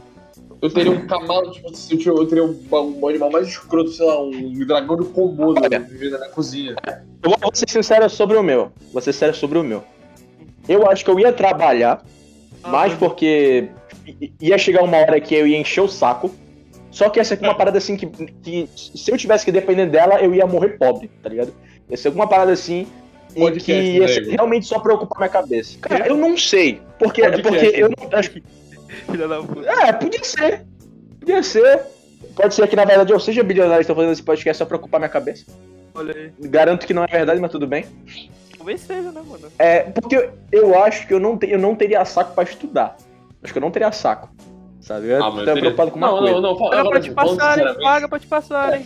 [0.61, 4.21] Eu teria um camalo, tipo, assim, eu teria- um, um animal mais escroto, sei lá,
[4.21, 5.79] um dragão de Komodo Olha.
[5.79, 6.75] vivendo na cozinha.
[7.23, 8.71] Eu vou ser sincero sobre o meu.
[8.93, 9.83] Vou ser sincero sobre o meu.
[10.69, 12.05] Eu acho que eu ia trabalhar,
[12.67, 13.69] mais porque
[14.05, 16.29] i- ia chegar uma hora que eu ia encher o saco.
[16.91, 19.87] Só que essa aqui é uma parada assim que, que se eu tivesse que depender
[19.87, 21.53] dela, eu ia morrer pobre, tá ligado?
[21.89, 22.85] Ia ser alguma parada assim
[23.35, 25.77] em Podcast, que ia ser realmente só pra ocupar minha cabeça.
[25.79, 26.81] Cara, eu não sei.
[26.99, 27.41] Porque, Podcast.
[27.61, 28.43] porque eu não acho que.
[29.09, 29.69] Filha da puta.
[29.69, 30.65] É, podia ser.
[31.19, 31.81] Podia ser.
[32.35, 34.77] Pode ser que na verdade eu seja bilionário e estou fazendo esse podcast só pra
[34.77, 35.45] ocupar minha cabeça.
[35.93, 36.31] Olha aí.
[36.49, 37.85] Garanto que não é verdade, mas tudo bem.
[38.57, 39.47] Talvez seja, né, mano?
[39.57, 42.95] É, porque eu acho que eu não, te- eu não teria saco pra estudar.
[43.43, 44.29] Acho que eu não teria saco.
[44.79, 45.07] Sabe?
[45.09, 46.33] Eu Ah, mas eu tô teria- preocupado com uma não, coisa.
[46.33, 48.85] não, não, fala- Paga pra te passarem, paga pra te passarem.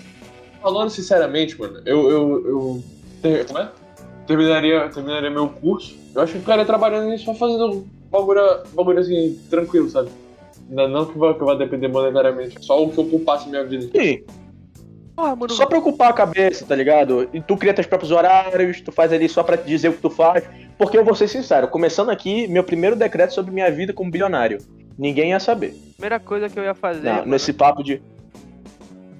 [0.61, 2.83] falando sinceramente, mano, eu, eu,
[3.23, 3.69] eu como é?
[4.27, 5.95] Terminaria, terminaria meu curso.
[6.13, 8.41] Eu acho que ficaria trabalhando nisso, só fazendo bagulho,
[8.73, 10.09] bagulho assim, tranquilo, sabe?
[10.69, 13.87] Não, não que vai, que vai depender monetariamente, só o que ocupasse minha vida.
[13.95, 14.23] Sim,
[15.15, 15.53] Porra, mano.
[15.53, 17.29] só pra ocupar a cabeça, tá ligado?
[17.33, 20.01] E tu cria teus próprios horários, tu faz ali só pra te dizer o que
[20.01, 20.43] tu faz.
[20.77, 24.57] Porque eu vou ser sincero, começando aqui, meu primeiro decreto sobre minha vida como bilionário.
[24.97, 25.73] Ninguém ia saber.
[25.93, 27.07] Primeira coisa que eu ia fazer.
[27.07, 28.01] Não, mano, nesse papo de.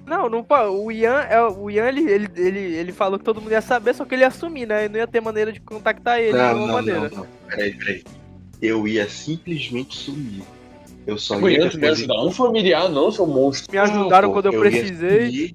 [0.06, 3.40] Não, não pa- o Ian, é, o Ian ele, ele, ele, ele falou que todo
[3.40, 4.84] mundo ia saber, só que ele ia assumir, né?
[4.84, 7.00] E não ia ter maneira de contactar ele de Não, alguma não, maneira.
[7.10, 7.26] não, não.
[7.48, 8.04] Peraí, peraí.
[8.62, 10.42] Eu ia simplesmente sumir.
[11.06, 13.70] Eu só ia Amanhã tu me ajudar um familiar, não, seu monstro.
[13.70, 15.26] Me ajudaram Não, quando eu ia precisei.
[15.26, 15.54] sumir.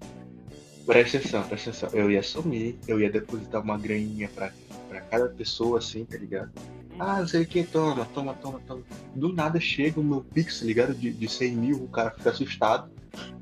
[0.86, 1.90] Presta atenção, presta atenção.
[1.94, 4.52] Eu ia sumir, eu ia depositar uma graninha pra,
[4.90, 6.52] pra cada pessoa, assim, tá ligado?
[7.00, 8.82] Ah, não sei o que, toma, toma, toma, toma.
[9.16, 10.94] Do nada chega o meu pix, tá ligado?
[10.94, 12.92] De, de 100 mil, o cara fica assustado.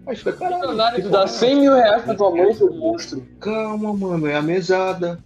[0.08, 0.62] Aí fica, caralho.
[0.62, 3.26] Milionário, tu dá porra é 100 mil reais pra tua mãe, seu monstro.
[3.40, 5.24] Calma, mano, é a mesada.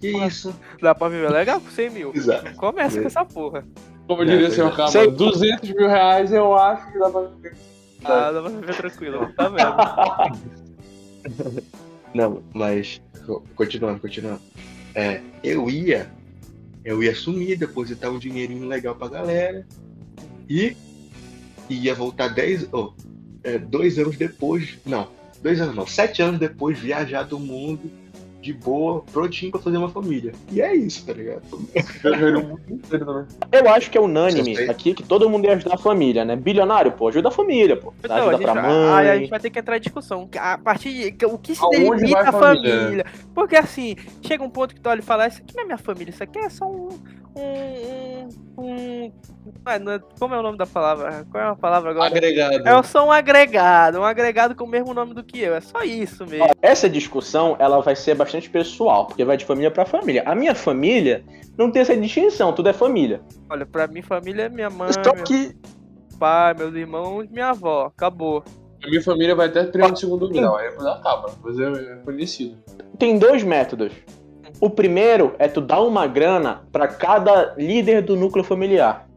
[0.00, 0.54] Que isso?
[0.80, 2.12] Dá pra viver legal com 100 mil.
[2.14, 2.54] Exato.
[2.56, 3.02] Começa É.
[3.02, 3.64] com essa porra.
[4.06, 4.76] Como É, diria pois senhor é.
[4.76, 5.10] Cama, Sei.
[5.10, 7.54] 200 mil reais eu acho que dá pra viver.
[8.04, 9.32] Ah, dá pra viver tranquilo.
[9.36, 11.60] Tá vendo?
[12.14, 14.40] Não, mas co- continuando, continuando.
[14.94, 16.10] É, eu ia,
[16.84, 19.66] eu ia sumir, depositar um dinheirinho legal pra galera
[20.48, 20.76] e
[21.68, 22.92] ia voltar 10, oh,
[23.44, 25.08] é, dois anos depois, não,
[25.42, 27.90] dois anos não, sete anos depois viajar do mundo
[28.40, 30.32] de boa, prontinho pra fazer uma família.
[30.50, 31.42] E é isso, tá ligado?
[33.52, 36.36] Eu acho que é unânime aqui que todo mundo ia ajudar a família, né?
[36.36, 37.92] Bilionário, pô, ajuda a família, pô.
[38.00, 38.94] Dá Então, a ajuda gente, pra mãe.
[38.94, 40.28] aí a gente vai ter que entrar em discussão.
[40.38, 41.26] A partir de.
[41.26, 42.80] O que se Aonde delimita a família?
[42.82, 43.06] família?
[43.34, 45.78] Porque assim, chega um ponto que tu olha e fala, isso aqui não é minha
[45.78, 46.88] família, isso aqui é só um.
[47.36, 48.28] Um.
[48.58, 49.12] um, um
[49.64, 51.26] ah, é- como é o nome da palavra?
[51.30, 52.06] Qual é a palavra agora?
[52.06, 52.68] Agregado.
[52.68, 55.54] É só um agregado, um agregado com o mesmo nome do que eu.
[55.54, 56.46] É só isso mesmo.
[56.60, 60.22] Essa discussão, ela vai ser bastante pessoal, porque vai de família pra família.
[60.26, 61.24] A minha família
[61.56, 63.20] não tem essa distinção, tudo é família.
[63.48, 65.54] Olha, pra mim, família é minha mãe, Só meu que
[66.18, 67.86] pai, meus irmãos, minha avó.
[67.86, 68.44] Acabou.
[68.82, 71.30] A minha família vai até primeiro e segundo grau, aí depois acaba.
[71.30, 72.56] Depois é é conhecido.
[72.98, 73.92] tem dois métodos.
[74.60, 79.08] O primeiro é tu dar uma grana pra cada líder do núcleo familiar.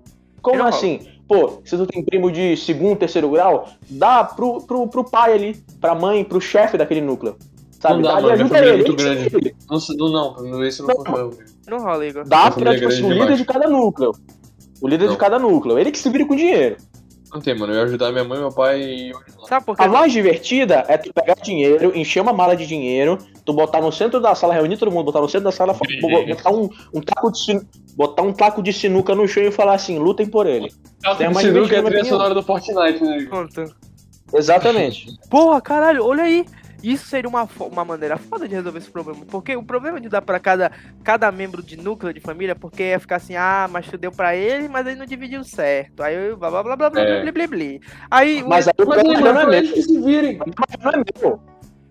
[0.41, 1.01] Como Eu- assim?
[1.27, 5.63] Pô, se tu tem primo de segundo, terceiro grau, dá pro, pro, pro pai ali,
[5.79, 7.36] pra mãe, pro chefe daquele núcleo.
[7.79, 7.95] Sabe?
[7.95, 8.43] Não dá, Dá mano, é ele.
[8.43, 9.56] muito ele grande.
[9.69, 10.95] Não, se- não, não, não, esse não Não.
[10.97, 11.32] funciona.
[11.67, 12.25] Não rola, Igor.
[12.27, 13.38] Dá pra, é tipo assim, o líder demais.
[13.39, 14.12] de cada núcleo.
[14.82, 15.12] O líder Não.
[15.13, 15.77] de cada núcleo.
[15.79, 16.77] Ele que se vira com dinheiro.
[17.34, 17.74] Não tem, mano.
[17.74, 19.12] Eu ia ajudar minha mãe, meu pai e.
[19.48, 19.84] Sabe por quê?
[19.84, 23.91] A mais divertida é tu pegar dinheiro, encher uma mala de dinheiro, tu botar no
[23.91, 25.74] centro da sala, reunir todo mundo, botar no centro da sala,
[26.28, 27.62] botar um, um taco de sinu...
[27.96, 30.72] botar um taco de sinuca no chão e falar assim, lutem por ele.
[31.34, 33.26] Você viu que é a trilha sonora do Fortnite, né?
[33.26, 33.65] Conta.
[34.32, 35.08] Exatamente.
[35.30, 36.46] Porra, caralho, olha aí.
[36.84, 39.26] Isso seria uma, uma maneira foda de resolver esse problema.
[39.26, 40.69] Porque o problema de dar pra cada,
[41.04, 44.36] cada membro de núcleo de família, porque ia ficar assim, ah, mas tu deu pra
[44.36, 46.04] ele, mas ele não dividiu certo.
[46.04, 47.22] Aí eu blá blá blá blá blá É.
[47.24, 47.65] blá blá blá.
[48.12, 49.54] Aí o- Mas aí o Mas problema já não é meu.
[49.54, 50.36] eles que se virem.
[50.36, 51.34] O problema já não é meu.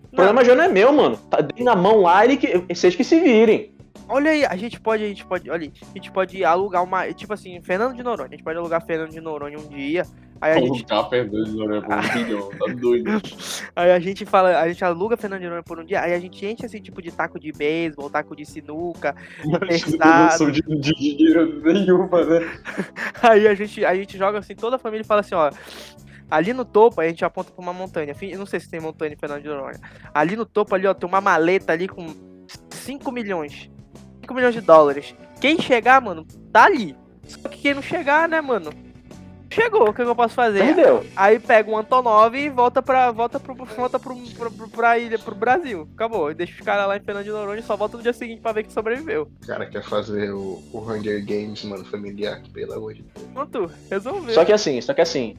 [0.03, 1.17] O problema já não é meu, mano.
[1.17, 3.72] Tá dei na mão lá, ele que, vocês que se virem.
[4.07, 7.33] Olha aí, a gente pode, a gente pode, olha, a gente pode alugar uma, tipo
[7.33, 10.05] assim, Fernando de Noronha, a gente pode alugar Fernando de Noronha um dia,
[10.41, 13.21] aí a gente, O capa é doido, Lorena, por um bilhão, tá doido.
[13.75, 16.19] aí a gente fala, a gente aluga Fernando de Noronha por um dia, aí a
[16.19, 19.15] gente enche esse tipo de taco de beisebol, taco de sinuca,
[20.25, 22.39] noção de, de dinheiro nenhuma, né?
[23.23, 25.49] aí a gente, a gente joga assim, toda a família fala assim, ó,
[26.29, 29.13] ali no topo, a gente aponta pra uma montanha, eu não sei se tem montanha
[29.13, 29.79] em Fernando de Noronha,
[30.13, 32.05] ali no topo ali, ó, tem uma maleta ali com
[32.69, 33.71] 5 milhões,
[34.23, 36.95] 5 milhões de dólares, quem chegar, mano, tá ali,
[37.27, 38.71] só que quem não chegar, né, mano,
[39.53, 40.63] chegou, o que, que eu posso fazer?
[40.63, 41.05] Entendeu?
[41.15, 45.19] Aí pega um Antonov e volta pra, volta pro, volta pro, pro, pro, pra ilha,
[45.19, 45.87] pro Brasil.
[45.93, 46.31] Acabou.
[46.31, 48.41] E deixa os caras lá em Fernando de Noronha e só volta no dia seguinte
[48.41, 49.27] pra ver que sobreviveu.
[49.43, 53.27] O cara quer fazer o, o Hunger Games, mano, familiar, pelo amor de Deus.
[53.33, 54.33] Pronto, resolveu.
[54.33, 55.35] Só que assim, só que assim,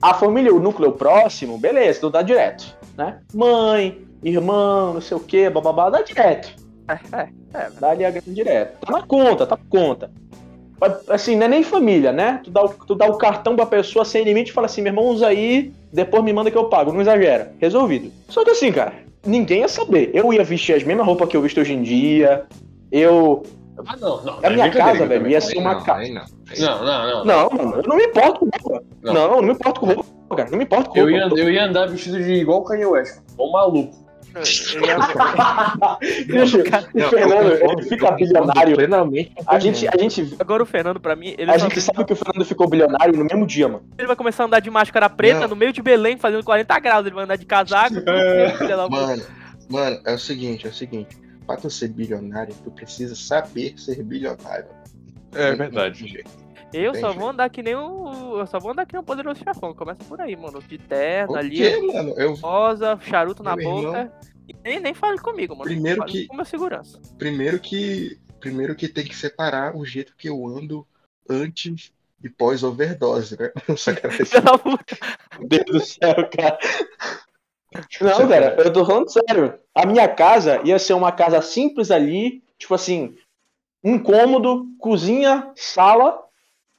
[0.00, 3.20] a família, o núcleo próximo, beleza, tu dá direto, né?
[3.32, 6.54] Mãe, irmão, não sei o que, bababá, dá direto.
[6.88, 7.28] É, é.
[7.80, 8.78] Dá ali a grana direto.
[8.86, 10.10] Tá na conta, tá na conta.
[11.08, 12.40] Assim, não é nem família, né?
[12.44, 14.90] Tu dá, o, tu dá o cartão pra pessoa sem limite e fala assim, meu
[14.90, 16.92] irmão, usa aí, depois me manda que eu pago.
[16.92, 17.52] Não exagera.
[17.58, 18.12] Resolvido.
[18.28, 18.92] Só que assim, cara,
[19.24, 20.10] ninguém ia saber.
[20.12, 22.44] Eu ia vestir as mesmas roupas que eu visto hoje em dia.
[22.92, 23.42] Eu.
[23.86, 24.38] Ah, não, não.
[24.42, 25.18] A minha é casa, também.
[25.18, 26.08] velho, ia ser uma não, casa.
[26.12, 26.24] não.
[26.58, 27.24] Não, não, não.
[27.24, 28.84] Não, mano, eu não me importo com roupa.
[29.02, 29.14] Não.
[29.14, 30.50] Não, eu não me importo com roupa, cara.
[30.50, 31.36] Não me importo com Eu roupa.
[31.36, 34.05] ia, eu ia andar vestido de igual o Kanye West, igual um maluco.
[36.26, 38.76] Bicho, o Fernando, ele fica bilionário.
[38.76, 39.32] Plenamente.
[39.46, 42.16] A gente, a gente, Agora o Fernando, pra mim, ele, a gente sabe que o
[42.16, 43.84] Fernando ficou bilionário no mesmo dia, mano.
[43.98, 45.48] ele vai começar a andar de máscara preta Não.
[45.48, 47.06] no meio de Belém, fazendo 40 graus.
[47.06, 47.94] Ele vai andar de casaco.
[47.96, 48.88] puta.
[48.88, 49.22] Mano,
[49.68, 51.16] mano, é o seguinte, é o seguinte.
[51.46, 54.66] Pra tu ser bilionário, tu precisa saber ser bilionário.
[55.34, 56.00] É Não verdade.
[56.00, 56.45] tem jeito.
[56.72, 57.18] Eu só Entendi.
[57.18, 58.38] vou andar que nem o.
[58.40, 59.72] Eu só vou andar que nem o poderoso chefão.
[59.74, 60.60] Começa por aí, mano.
[60.62, 62.14] De terno O ali, quê, mano?
[62.18, 63.86] Eu, rosa, charuto na Meu boca.
[63.98, 64.12] irmão.
[64.48, 65.64] E nem, nem fale comigo, mano.
[65.70, 67.00] Primeiro Fale que- Com segurança.
[67.18, 70.86] primeiro que primeiro que tem que separar o jeito que eu ando
[71.28, 73.50] antes e pós overdose, né?
[73.76, 74.26] Sacanagem.
[75.40, 76.58] Meu Deus do céu, cara.
[78.00, 79.58] Não, cara, eu tô falando sério.
[79.74, 83.16] A minha casa ia ser uma casa simples ali, tipo assim,
[83.82, 86.22] um cômodo, cozinha, sala,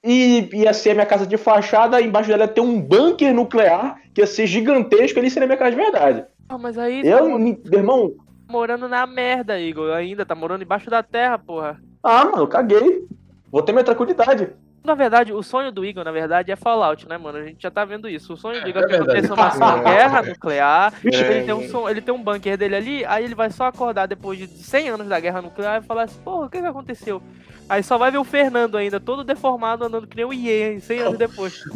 [0.08, 3.98] e ia ser a minha casa de fachada, embaixo dela ia ter um bunker nuclear,
[4.13, 6.26] que ia ser gigantesco, ali seria minha casa de verdade.
[6.50, 8.13] Ah, mas aí tá Eu, mo- meu irmão,
[8.50, 9.91] morando na merda, Igor.
[9.93, 11.78] Ainda tá morando embaixo da terra, porra.
[12.02, 13.06] ah, mano, caguei.
[13.52, 14.50] Vou ter minha tranquilidade.
[14.88, 17.39] Na verdade, o sonho do Igor, na verdade, é Fallout, né, mano?
[17.39, 18.34] A gente já tá vendo isso.
[18.34, 19.58] O sonho do É, Igor é é que aconteça verdade.
[19.58, 20.93] uma guerra nuclear.
[21.04, 21.67] É, ele, tem um é.
[21.67, 24.88] som, ele tem um bunker dele ali, aí ele vai só acordar depois de 100
[24.88, 27.21] anos da guerra nuclear e falar assim, porra, o que que aconteceu?
[27.67, 31.00] Aí só vai ver o Fernando ainda, todo deformado, andando que nem o Iê, 100
[31.02, 31.62] anos depois.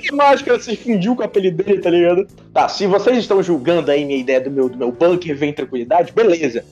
[0.00, 2.26] Que máscara se fundiu com a pele dele, tá ligado?
[2.52, 6.12] Tá, se vocês estão julgando aí minha ideia do meu, do meu bunker vem tranquilidade,
[6.12, 6.64] beleza.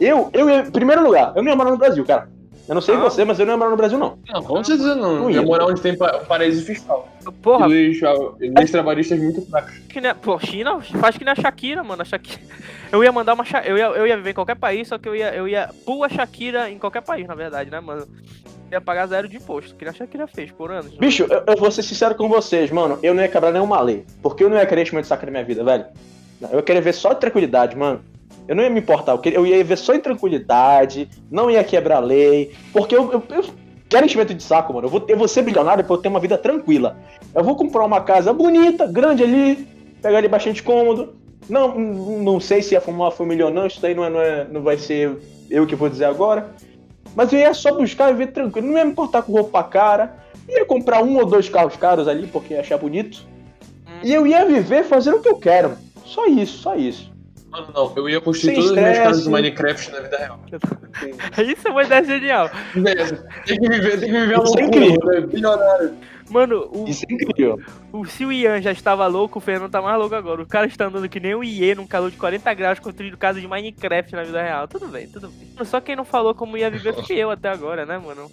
[0.00, 2.28] Eu, eu, em primeiro lugar, eu não ia morar no Brasil, cara.
[2.70, 3.00] Eu não sei Ah.
[3.00, 4.16] você, mas eu não ia morar no Brasil, não.
[4.32, 5.22] Não, com certeza não.
[5.22, 5.42] Não Ia ia.
[5.42, 7.08] morar onde tem pa- paraíso fiscal.
[7.42, 8.00] Porra, E leis,
[8.38, 9.76] leis trabalhistas muito fracas.
[9.88, 12.00] que nem, pô, China faz que nem a Shakira, mano.
[12.02, 12.40] A Shakira.
[12.92, 13.44] Eu ia mandar uma.
[13.64, 16.04] Eu ia, eu ia viver em qualquer país, só que eu ia, eu ia pôr
[16.04, 18.06] a Shakira em qualquer país, na verdade, né, mano?
[18.70, 20.92] Ia pagar zero de imposto, que nem a Shakira fez por anos.
[20.92, 20.96] né?
[21.00, 23.00] Bicho, eu, eu vou ser sincero com vocês, mano.
[23.02, 24.04] Eu não ia quebrar nenhuma lei.
[24.22, 25.86] Porque eu não ia querer enchimento de saco na minha vida, velho.
[26.52, 28.00] Eu ia querer ver só tranquilidade, mano.
[28.48, 29.18] Eu não ia me importar.
[29.24, 31.08] Eu, ia ver só em tranquilidade.
[31.30, 32.52] Não ia quebrar lei.
[32.72, 33.44] Porque eu, eu, eu
[33.88, 34.86] quero enchimento de saco, mano.
[34.86, 36.96] Eu vou, eu vou ser bilionário pra eu ter uma vida tranquila.
[37.34, 39.68] Eu vou comprar uma casa bonita, grande ali.
[40.02, 41.14] Pegar ali bastante cômodo.
[41.48, 43.66] Não, não sei se fumar uma família ou não.
[43.66, 46.50] Isso daí não, é, não, é, não vai ser eu que vou dizer agora.
[47.14, 48.68] Mas eu ia só buscar e ver tranquilo.
[48.68, 50.16] Não ia me importar com roupa cara.
[50.48, 53.24] Ia comprar um ou dois carros caros ali, porque ia achar bonito.
[54.02, 55.76] E eu ia viver fazendo o que eu quero.
[56.04, 57.10] Só isso, só isso.
[57.50, 57.92] Mano, não.
[57.96, 60.40] Eu ia construir Sem todas as minhas casas do Minecraft na vida real.
[61.56, 62.50] Isso é uma ideia genial.
[62.74, 63.28] Beleza.
[63.44, 65.06] Tem que viver, tem que viver a Isso é loucura, incrível.
[65.06, 65.20] né?
[65.26, 65.94] Bilionário.
[66.30, 67.58] Mano, o, Isso é incrível.
[67.92, 70.40] o, se o Ian já estava louco, o Fernando tá mais louco agora.
[70.40, 73.40] O cara está andando que nem o Iê num calor de 40 graus construindo casa
[73.40, 74.68] de Minecraft na vida real.
[74.68, 75.48] Tudo bem, tudo bem.
[75.64, 78.30] Só quem não falou como ia viver fui eu até agora, né, mano?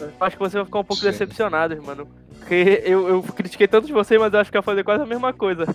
[0.00, 1.10] Eu Acho que você vai ficar um pouco Sim.
[1.10, 2.06] decepcionado, mano.
[2.38, 5.06] Porque eu, eu critiquei tanto de você, mas eu acho que ia fazer quase a
[5.06, 5.66] mesma coisa.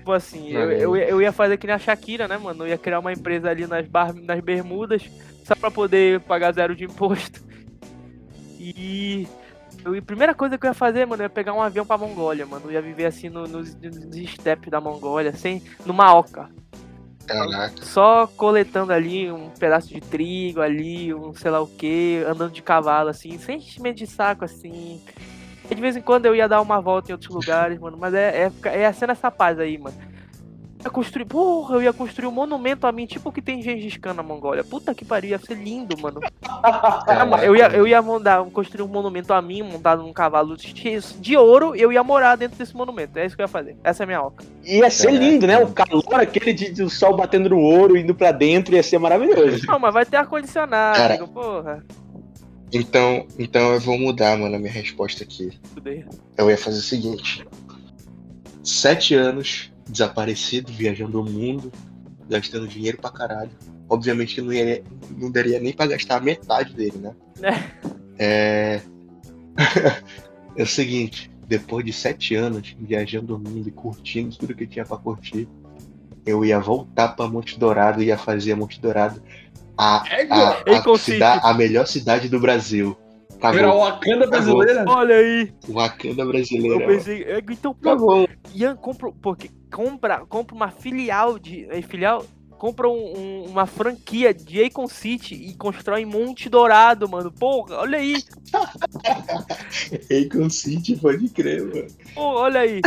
[0.00, 2.64] Tipo assim, eu, eu, ia- eu ia fazer que nem a Shakira, né, mano?
[2.64, 5.02] Eu ia criar uma empresa ali nas, bar, nas Bermudas,
[5.44, 7.40] só pra poder pagar zero de imposto.
[8.58, 9.26] E
[9.84, 11.96] Eu, a primeira coisa que eu ia fazer, mano, eu ia pegar um avião pra
[11.96, 12.66] Mongólia, mano.
[12.66, 16.50] Eu ia viver assim no- nos, nos estepes da Mongólia, sem, numa oca.
[17.26, 17.82] Caraca.
[17.82, 22.60] Só coletando ali um pedaço de trigo ali, um sei lá o que, andando de
[22.62, 25.00] cavalo, assim, sem enchimento de saco, assim.
[25.70, 27.96] E de vez em quando eu ia dar uma volta em outros lugares, mano.
[27.98, 29.96] Mas é, é, é sendo essa paz aí, mano.
[30.80, 33.60] Eu ia construir, porra, eu ia construir um monumento a mim, tipo o que tem
[33.60, 34.64] em Gengis Khan na Mongólia.
[34.64, 36.20] Puta que pariu, ia ser lindo, mano.
[36.40, 41.36] Caraca, Eu ia, eu ia mandar, construir um monumento a mim, montado num cavalo de
[41.36, 43.18] ouro, e eu ia morar dentro desse monumento.
[43.18, 43.76] É isso que eu ia fazer.
[43.84, 44.42] Essa é a minha oca.
[44.64, 45.58] Ia ser lindo, né?
[45.58, 49.66] O calor aquele de, do sol batendo no ouro, indo pra dentro, ia ser maravilhoso.
[49.66, 51.84] Não, mas vai ter ar-condicionado, porra.
[52.72, 55.58] Então, então eu vou mudar, mano, a minha resposta aqui.
[56.36, 57.46] Eu ia fazer o seguinte:
[58.62, 61.72] sete anos desaparecido, viajando o mundo,
[62.28, 63.50] gastando dinheiro pra caralho.
[63.88, 64.84] Obviamente que não, ia,
[65.16, 67.14] não daria nem pra gastar a metade dele, né?
[68.18, 68.80] É.
[70.56, 74.84] é o seguinte: depois de sete anos viajando o mundo e curtindo tudo que tinha
[74.84, 75.48] pra curtir,
[76.24, 79.20] eu ia voltar pra Monte Dourado e ia fazer a Monte Dourado
[79.80, 81.12] a, a, a, Concite.
[81.12, 82.96] cida- a melhor cidade do Brasil.
[83.36, 83.76] Acabou.
[83.76, 84.84] o Wakanda brasileira?
[84.86, 85.52] Olha aí.
[85.68, 86.86] Wakanda Eu brasileira.
[86.86, 88.28] pensei, é, então, pô, Acabou.
[88.54, 92.22] Ian, compra, porque compra, compra uma filial de, é, filial,
[92.60, 97.32] compra um- um- uma franquia de Akon City e constrói Monte Dourado, mano.
[97.32, 98.22] Porra, olha aí,
[100.28, 101.86] Akon City, pode crer, mano.
[102.14, 102.82] pô, olha aí.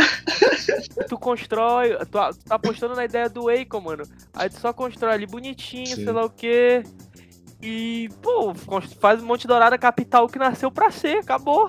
[1.08, 4.04] tu constrói, tu, tu tá apostando na ideia do Akon, mano.
[4.32, 6.04] Aí tu só constrói ali bonitinho, Sim.
[6.04, 6.84] sei lá o quê.
[7.60, 8.54] E, pô,
[9.00, 11.68] faz Monte Dourado a capital que nasceu pra ser, acabou.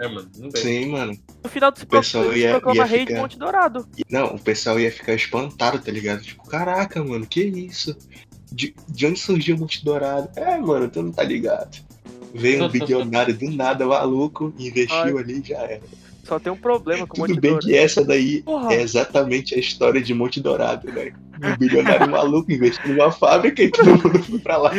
[0.00, 0.62] É, mano, não tem.
[0.62, 1.12] Sim, mano.
[1.42, 3.88] No final tu se, O pessoal ia- proclama ia rei de ficar- Monte Dourado.
[4.10, 6.22] Não, o pessoal ia ficar espantado, tá ligado?
[6.22, 7.96] Tipo, caraca, mano, que isso?
[8.52, 10.28] De, de onde surgiu o Monte Dourado?
[10.36, 11.78] É, mano, tu não tá ligado.
[12.34, 15.80] Veio um bilionário do nada, maluco, investiu ali e já era.
[16.24, 17.66] Só tem um problema com o Monte Tudo bem Dourado.
[17.68, 18.72] que essa daí Porra.
[18.74, 21.12] é exatamente a história de Monte Dourado, né?
[21.42, 24.72] Um bilionário maluco investiu numa fábrica e todo mundo foi pra lá.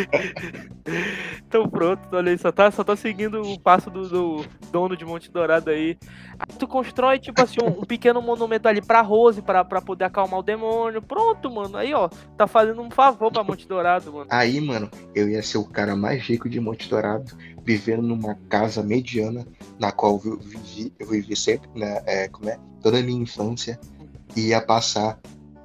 [1.48, 5.04] Então pronto, olha aí, só tá, só tá seguindo o passo do, do dono de
[5.04, 5.98] Monte Dourado aí.
[6.40, 10.06] Aí tu constrói, tipo assim, um, um pequeno monumento ali pra Rose, pra, pra poder
[10.06, 11.02] acalmar o demônio.
[11.02, 11.78] Pronto, mano.
[11.78, 14.28] Aí, ó, tá fazendo um favor pra Monte Dourado, mano.
[14.30, 17.32] Aí, mano, eu ia ser o cara mais rico de Monte Dourado,
[17.64, 19.46] vivendo numa casa mediana,
[19.80, 22.02] na qual eu vivi, eu vivi sempre, né?
[22.06, 22.58] É, como é?
[22.82, 23.80] Toda a minha infância.
[24.36, 25.20] E ia passar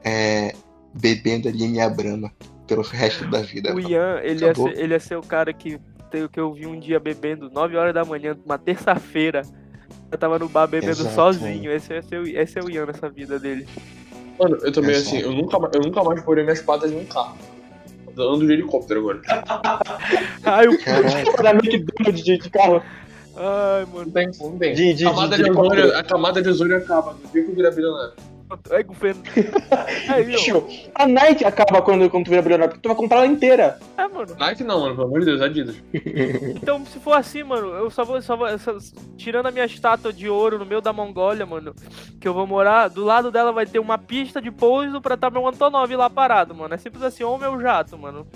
[0.04, 0.52] é,
[1.00, 2.32] bebendo ali minha brama
[2.66, 3.74] pelo resto da vida.
[3.74, 3.80] O.
[3.80, 5.78] Ian, ele ia, ser, ele ia ser o cara que,
[6.32, 9.42] que eu vi um dia bebendo 9 horas da manhã, uma terça-feira.
[10.10, 11.70] Eu tava no bar bebendo Exato, sozinho.
[11.70, 13.66] Esse, esse, é o, esse é o Ian nessa vida dele.
[14.38, 17.36] Mano, eu também, assim, eu nunca, eu nunca mais porei minhas patas num carro.
[18.16, 19.20] Eu ando de helicóptero agora.
[20.44, 20.78] Ai, o...
[21.36, 22.82] Pra McDonald's de, de carro.
[23.36, 24.06] Ai mano.
[24.06, 24.74] Não tem, não tem.
[24.74, 27.16] De, de, a, camada de, de de ozônio, a camada de ozônio acaba.
[27.30, 28.14] Que eu virar bilionário.
[28.70, 29.22] É governo.
[30.24, 33.78] Bicho, a Nike acaba quando, quando tu vira bilionário, porque tu vai comprar ela inteira.
[33.96, 34.34] É, mano.
[34.38, 35.76] Nike não, mano, pelo amor de Deus, Adidas.
[36.56, 38.76] Então, se for assim, mano, eu só vou, só vou só-
[39.16, 41.74] tirando a minha estátua de ouro no meio da Mongólia, mano,
[42.20, 45.30] que eu vou morar, do lado dela vai ter uma pista de pouso pra estar
[45.30, 46.74] meu Antonov lá parado, mano.
[46.74, 48.26] É simples assim, ou o meu jato, mano.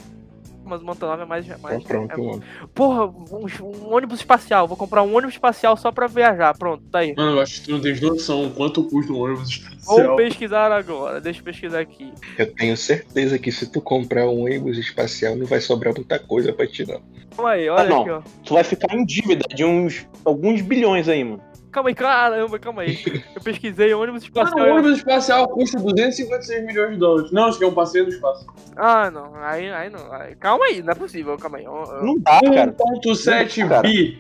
[0.71, 1.47] Mas o Antonov é mais.
[1.61, 2.43] mais então pronto, é- mano.
[2.73, 4.69] Porra, um, um ônibus espacial.
[4.69, 6.57] Vou comprar um ônibus espacial só pra viajar.
[6.57, 7.13] Pronto, tá aí.
[7.17, 10.17] Mano, eu acho que tu não tens noção quanto custa um ônibus Vou espacial.
[10.17, 11.21] pesquisar agora.
[11.21, 12.13] Deixa eu pesquisar aqui.
[12.39, 16.53] Eu tenho certeza que se tu comprar um ônibus espacial, não vai sobrar muita coisa
[16.53, 17.01] pra ti, não.
[17.35, 18.01] Calma aí, olha Ah, não.
[18.03, 18.21] aqui, ó.
[18.45, 21.43] Tu vai ficar em dívida de uns alguns bilhões aí, mano.
[21.71, 22.99] Calma aí, caramba, calma aí.
[23.35, 24.69] Eu pesquisei ônibus Mano, espacial.
[24.69, 27.31] um ônibus espacial custa 256 milhões de dólares.
[27.33, 28.47] Não, isso aqui é um passeio do espaço.
[28.77, 29.35] Ah, não.
[29.37, 30.13] Aí, aí não.
[30.13, 31.65] Aí, calma aí, não é possível, calma aí.
[31.65, 32.73] Eu- eu- Não dá, cara.
[32.73, 33.83] 1.7 Cara.
[33.83, 34.19] bi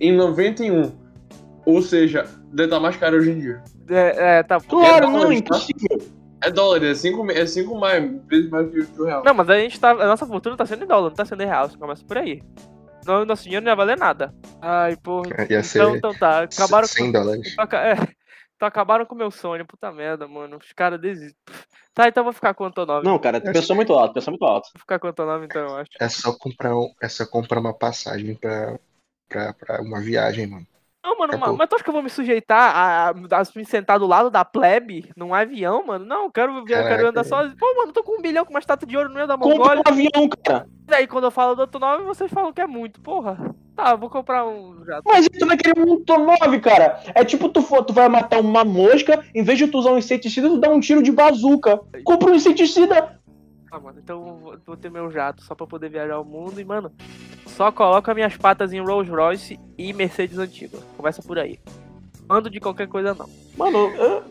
[0.00, 0.92] em 91.
[1.66, 3.62] Ou seja, deve estar mais caro hoje em dia.
[3.88, 4.64] É, é, tá bom.
[4.80, 5.34] Claro, É não, tá?
[5.34, 5.98] impossível.
[6.42, 9.22] É dólar, é 5 é cinco mais, vezes mais que o real.
[9.24, 9.92] Não, mas a gente tá.
[9.92, 11.68] A nossa fortuna tá sendo em dólar, não tá sendo em real.
[11.70, 12.42] Você começa por aí.
[13.06, 14.34] Não, nosso dinheiro não ia valer nada.
[14.60, 15.28] Ai, porra.
[15.50, 16.42] Ia ser Então, então tá.
[16.42, 17.12] Acabaram 100 com.
[17.12, 17.52] dólares.
[17.52, 17.94] então É,
[18.56, 19.66] então acabaram com o meu sonho.
[19.66, 20.56] Puta merda, mano.
[20.56, 21.36] Os caras desistem.
[21.92, 23.04] Tá, então eu vou ficar com o Antonov.
[23.04, 24.68] Não, cara, tu pensou muito alto, pensou muito alto.
[24.74, 25.90] Vou ficar com o Antonov, então, eu acho.
[26.00, 28.78] É só comprar, um, é só comprar uma passagem pra,
[29.28, 30.66] pra, pra uma viagem, mano.
[31.04, 31.48] Não, mano, Acabou.
[31.50, 34.06] mas, mas tu acha que eu vou me sujeitar a, a, a me sentar do
[34.06, 36.06] lado da plebe num avião, mano?
[36.06, 37.56] Não, eu quero, eu quero Caraca, andar sozinho.
[37.58, 39.36] Pô, mano, eu tô com um bilhão com uma estátua de ouro no meio da
[39.36, 39.82] Compra Mongólia.
[39.86, 40.66] um avião, cara.
[40.90, 43.02] E aí, quando eu falo do Antonov, vocês falam que é muito.
[43.02, 43.54] Porra.
[43.76, 45.02] Tá, eu vou comprar um jato.
[45.04, 47.00] Mas tu vai querer um Antonov, cara.
[47.14, 49.98] É tipo tu, for, tu vai matar uma mosca, em vez de tu usar um
[49.98, 51.80] inseticida, tu dá um tiro de bazuca.
[52.04, 53.20] Compra um inseticida.
[53.74, 56.60] Ah, mano, então eu vou, vou ter meu jato só pra poder viajar o mundo
[56.60, 56.92] e, mano,
[57.44, 60.78] só coloca minhas patas em Rolls Royce e Mercedes antiga.
[60.96, 61.58] Começa por aí.
[62.30, 63.28] Ando de qualquer coisa, não.
[63.56, 64.22] Mano, eu-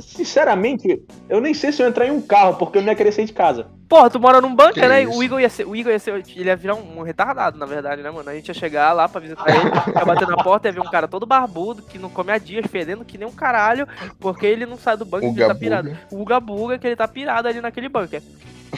[0.00, 3.10] sinceramente, eu nem sei se eu entrar em um carro, porque eu não ia querer
[3.10, 3.66] sair de casa.
[3.88, 5.02] Porra, tu mora num bunker, Que né?
[5.02, 5.18] isso?
[5.18, 5.66] O Igor ia ser.
[5.66, 6.14] O Igor ia ser.
[6.36, 8.30] Ele ia virar um, um retardado, na verdade, né, mano?
[8.30, 9.58] A gente ia chegar lá pra visitar ele,
[9.98, 12.64] ia bater na porta, ia ver um cara todo barbudo, que não come há dias,
[12.66, 13.86] fedendo que nem um caralho,
[14.20, 15.98] porque ele não sai do bunker, Uga ele tá pirado.
[16.12, 18.22] O Uga Buga, que ele tá pirado ali naquele bunker.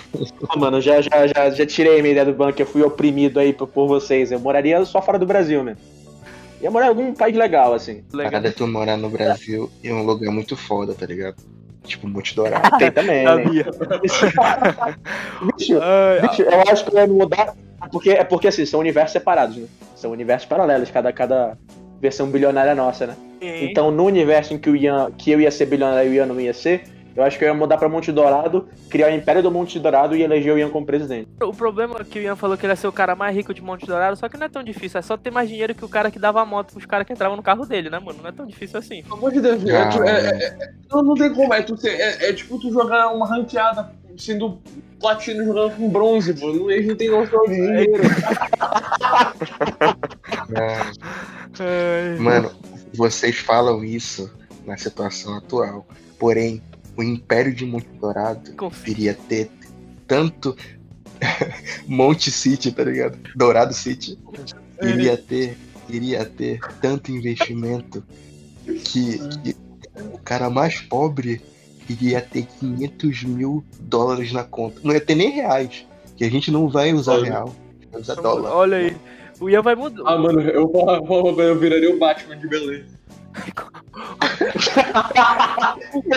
[0.49, 3.41] Ah, mano, já, já, já, já tirei a minha ideia do banco, eu fui oprimido
[3.41, 4.31] aí por, por vocês.
[4.31, 5.77] Eu moraria só fora do Brasil, né?
[6.61, 8.05] Ia morar em algum país legal, assim.
[8.13, 8.33] Legal.
[8.33, 11.37] Parada é tu morar no Brasil em um lugar muito foda, tá ligado?
[11.85, 12.79] Tipo, Monte Dourado.
[12.79, 13.37] Tem também, né?
[14.01, 17.55] Bicho, Ai, bicho, eu acho que eu ia mudar.
[17.91, 19.67] Porque, é porque assim, são universos separados, né?
[19.95, 21.57] São universos paralelos, cada, cada
[22.01, 23.17] versão bilionária nossa, né?
[23.41, 23.67] sim.
[23.67, 26.27] Então, no universo em que, o Ian, que eu ia ser bilionário e o Ian
[26.27, 26.85] não ia ser,
[27.17, 30.15] eu acho que eu ia mudar pra Monte Dourado, criar o Império do Monte Dourado
[30.15, 31.29] e eleger o Ian como presidente.
[31.43, 33.55] O problema é que o Ian falou que ele ia ser o cara mais rico
[33.55, 35.85] de Monte Dourado, só que não é tão difícil, é só ter mais dinheiro que
[35.85, 38.19] o cara que dava a moto pros caras que entravam no carro dele, né, mano?
[38.23, 39.03] Não é tão difícil assim.
[39.03, 41.63] Pelo amor de Deus, é, Ah, tipo, é, é, é- não, não tem como, é,
[41.63, 44.59] tu é, é tipo tu jogar uma ranqueada sendo
[45.01, 46.71] platino jogando com bronze, mano.
[46.71, 48.03] Eles não tem noção de dinheiro.
[48.61, 49.33] Ah,
[52.19, 52.51] Mano,
[52.95, 54.31] vocês falam isso
[54.67, 55.87] na situação atual.
[56.19, 56.63] Porém,
[56.97, 58.93] o Império de Monte Dourado Confio.
[58.93, 59.51] iria ter
[60.07, 60.57] tanto
[61.87, 63.19] Monte City, tá ligado?
[63.35, 64.19] Dourado City.
[64.83, 65.57] Iria ter,
[65.89, 68.05] iria ter tanto investimento
[68.65, 69.57] que, que
[70.13, 71.41] o cara mais pobre
[71.89, 74.81] iria ter 500 mil dólares na conta.
[74.83, 75.87] Não ia ter nem reais,
[76.17, 77.25] que a gente não vai usar Olha.
[77.25, 77.57] real,
[77.91, 78.53] vai usar dólar.
[78.53, 78.97] Olha aí.
[79.39, 80.03] O Ian vai mudar.
[80.07, 82.85] Ah, mano, eu, eu, eu viraria o Batman de Belém.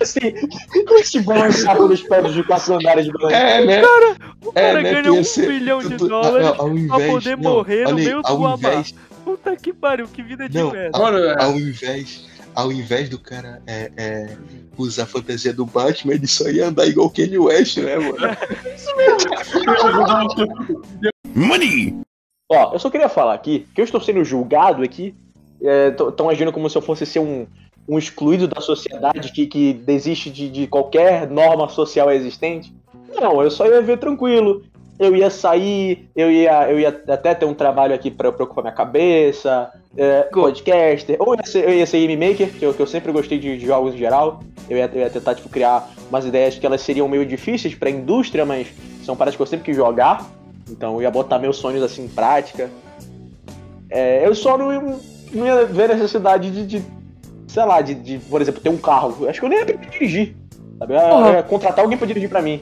[0.02, 0.20] assim,
[1.00, 3.36] esse balançar pelos prédios de quatro andares de Belém.
[3.36, 3.82] É, né?
[4.44, 7.84] O cara né, ganha um ser bilhão de dólares ao, ao invés, poder não, morrer
[7.84, 8.70] no olha meio do ao Amapá.
[8.70, 10.98] invés, Puta que pariu, que vida de Não, merda.
[10.98, 14.38] Mano, é, ao invés, ao invés do cara é, é,
[14.78, 18.18] usar a fantasia do Batman, ele só ia andar igual o Kanye West, né, mano?
[21.36, 21.96] Money!
[22.52, 25.14] Ó, eu só queria falar aqui que eu estou sendo julgado aqui.
[26.10, 27.46] Estão agindo como se eu fosse ser um,
[27.90, 32.72] um excluído da sociedade que, que desiste de, de qualquer norma social existente.
[33.20, 34.62] Não, eu só ia ver tranquilo.
[35.00, 38.74] Eu ia sair, eu ia, eu ia até ter um trabalho aqui pra preocupar minha
[38.76, 42.82] cabeça, é, podcaster, ou eu ia ser, eu ia ser game maker, que eu, que
[42.82, 44.42] eu sempre gostei de, de jogos em geral.
[44.70, 47.90] Eu ia, eu ia tentar tipo, criar umas ideias que elas seriam meio difíceis pra
[47.90, 48.68] indústria, mas
[49.04, 50.30] são paradas que eu sempre quis jogar.
[50.70, 52.70] Então eu ia botar meus sonhos assim em prática.
[53.90, 54.96] É, eu só não, ia-
[55.32, 56.84] não ia ver a necessidade de, de,
[57.50, 59.16] sei lá, de, de, por exemplo, ter um carro.
[59.22, 60.36] Eu Acho que eu nem ia aprender a dirigir.
[60.78, 60.94] Sabe?
[60.94, 62.62] Eu eu contratar alguém pra dirigir pra mim.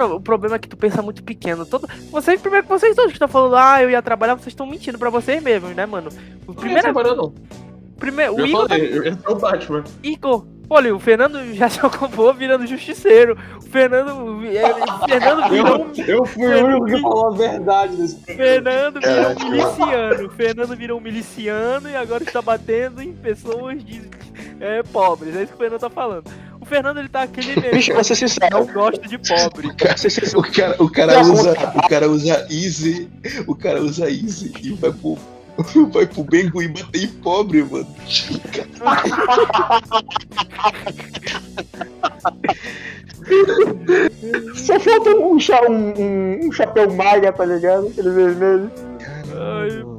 [0.00, 1.64] O problema é que tu pensa muito pequeno.
[1.64, 1.88] Todo...
[2.10, 4.98] Vocês, primeiro que vocês todos que estão falando, ah, eu ia trabalhar, vocês estão mentindo
[4.98, 6.10] pra vocês mesmos, né, mano?
[6.46, 6.92] O primeiro.
[6.92, 7.32] não.
[7.96, 8.74] primeiro o Eu Igor, tá...
[8.74, 9.84] falei, eu ia ser o Batman.
[10.02, 10.46] Igor.
[10.70, 13.36] Olha, o Fernando já se acabou virando justiceiro.
[13.56, 14.44] O Fernando.
[14.46, 15.92] é, o Fernando virou um.
[16.06, 20.30] Eu fui o único que falou a verdade nesse Fernando virou um miliciano.
[20.30, 24.02] Fernando virou um miliciano e agora está batendo em pessoas de,
[24.60, 25.36] é, pobres.
[25.36, 26.30] É isso que o Fernando tá falando.
[26.60, 29.68] O Fernando ele tá aquele Bicho, pra ser sincero, Não gosta de pobre.
[29.68, 29.96] O cara,
[30.36, 33.08] o cara, o cara usa, o cara usa Easy,
[33.46, 35.16] o cara usa Easy e vai pro,
[35.92, 37.86] vai pro Bengu e bater em pobre, mano.
[44.54, 45.38] só falta um, um,
[45.98, 47.88] um, um chapéu maga, tá ligado?
[47.88, 48.70] Aquele vermelho.
[49.34, 49.97] Ai.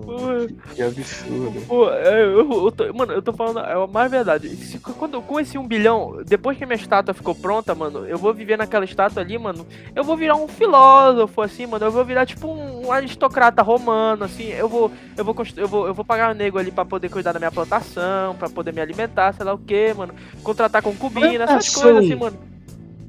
[0.75, 1.61] Que absurdo.
[1.67, 4.49] Pô, é, eu, eu tô, mano, eu tô falando é a mais verdade.
[4.55, 8.17] Se- quando, com esse 1 bilhão, depois que a minha estátua ficou pronta, mano, eu
[8.17, 9.65] vou viver naquela estátua ali, mano.
[9.95, 11.85] Eu vou virar um filósofo, assim, mano.
[11.85, 14.49] Eu vou virar tipo um aristocrata romano, assim.
[14.49, 17.09] Eu vou, eu vou, constru- eu vou, eu vou pagar um nego ali pra poder
[17.09, 20.13] cuidar da minha plantação, pra poder me alimentar, sei lá o que, mano.
[20.43, 21.81] Contratar concubina, essas Plantação.
[21.83, 22.37] coisas, assim, mano.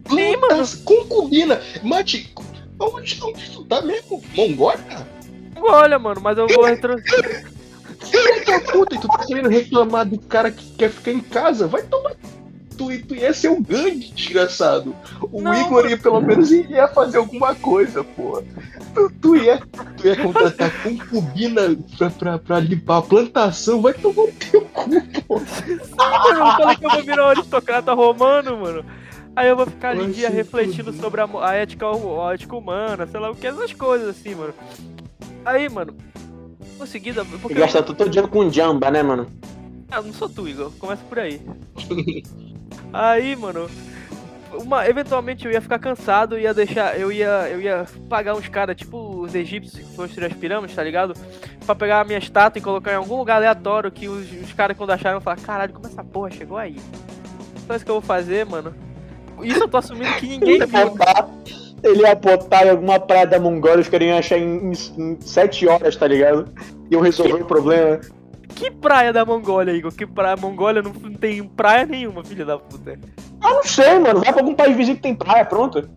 [0.09, 0.67] Sim, mano.
[0.85, 1.61] Concubina.
[1.83, 2.33] Mate,
[2.81, 4.21] onde, onde tu tá mesmo?
[4.35, 4.81] Mongólia?
[5.63, 6.97] Olha, mano, mas eu vou retro...
[8.01, 11.67] Filha da puta, e tu tá querendo reclamar do cara que quer ficar em casa?
[11.67, 12.13] Vai tomar.
[12.77, 14.97] Tu, tu ia ser um grande desgraçado.
[15.31, 18.43] O Não, Igor ia, pelo menos ia fazer alguma coisa, porra.
[18.95, 19.61] Tu, tu, ia,
[19.99, 24.91] tu ia contratar concubina pra, pra, pra limpar a plantação, vai tomar no teu cu,
[25.29, 25.45] porra.
[26.27, 28.85] Eu não falei que eu vou virar um aristocrata romano, mano.
[29.37, 33.21] Aí eu vou ficar ali dia refletindo sobre a, a ética, a ética humana, sei
[33.21, 34.55] lá o que, essas coisas assim, mano.
[35.45, 35.95] Aí, mano,
[37.35, 39.27] E porque gasta todo o dinheiro com jamba, né, mano?
[39.91, 41.41] ah, não sou tu, Igor, começa por aí.
[42.93, 43.69] Aí, mano,
[44.53, 48.77] uma, eventualmente eu ia ficar cansado, ia deixar, eu ia, eu ia pagar uns caras,
[48.77, 51.15] tipo os egípcios que construíram as pirâmides, tá ligado?
[51.65, 54.77] Pra pegar a minha estátua e colocar em algum lugar aleatório que os, os caras
[54.77, 56.77] quando acharam falar, caralho, como essa porra chegou aí?
[57.63, 58.75] Então é isso que eu vou fazer, mano.
[59.43, 60.95] Isso eu tô assumindo que ninguém viu.
[61.83, 65.21] Ele ia botar em alguma praia da Mongólia, os caras iam achar em, em, em
[65.21, 66.53] 7 horas, tá ligado?
[66.91, 68.01] Iam resolver o problema.
[68.55, 69.93] Que praia da Mongólia, Igor?
[69.93, 70.37] Que praia?
[70.37, 72.99] Mongólia não, não tem praia nenhuma, filha da puta.
[73.41, 74.21] Ah, não sei, mano.
[74.21, 75.89] Vai pra algum país vizinho que tem praia, pronto.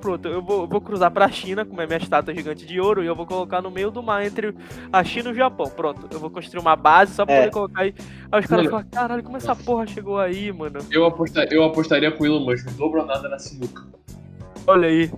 [0.00, 3.02] Pronto, eu vou, eu vou cruzar pra China com a minha estátua gigante de ouro
[3.02, 4.54] e eu vou colocar no meio do mar entre
[4.92, 5.66] a China e o Japão.
[5.68, 7.38] Pronto, eu vou construir uma base só pra É.
[7.40, 7.94] poder colocar aí.
[8.30, 10.78] Aí os caras falam, caralho, como essa porra chegou aí, mano?
[10.92, 13.82] Eu, aposta- eu apostaria com o Elon Musk, não dobrou nada na sinuca.
[14.66, 15.10] Olha aí.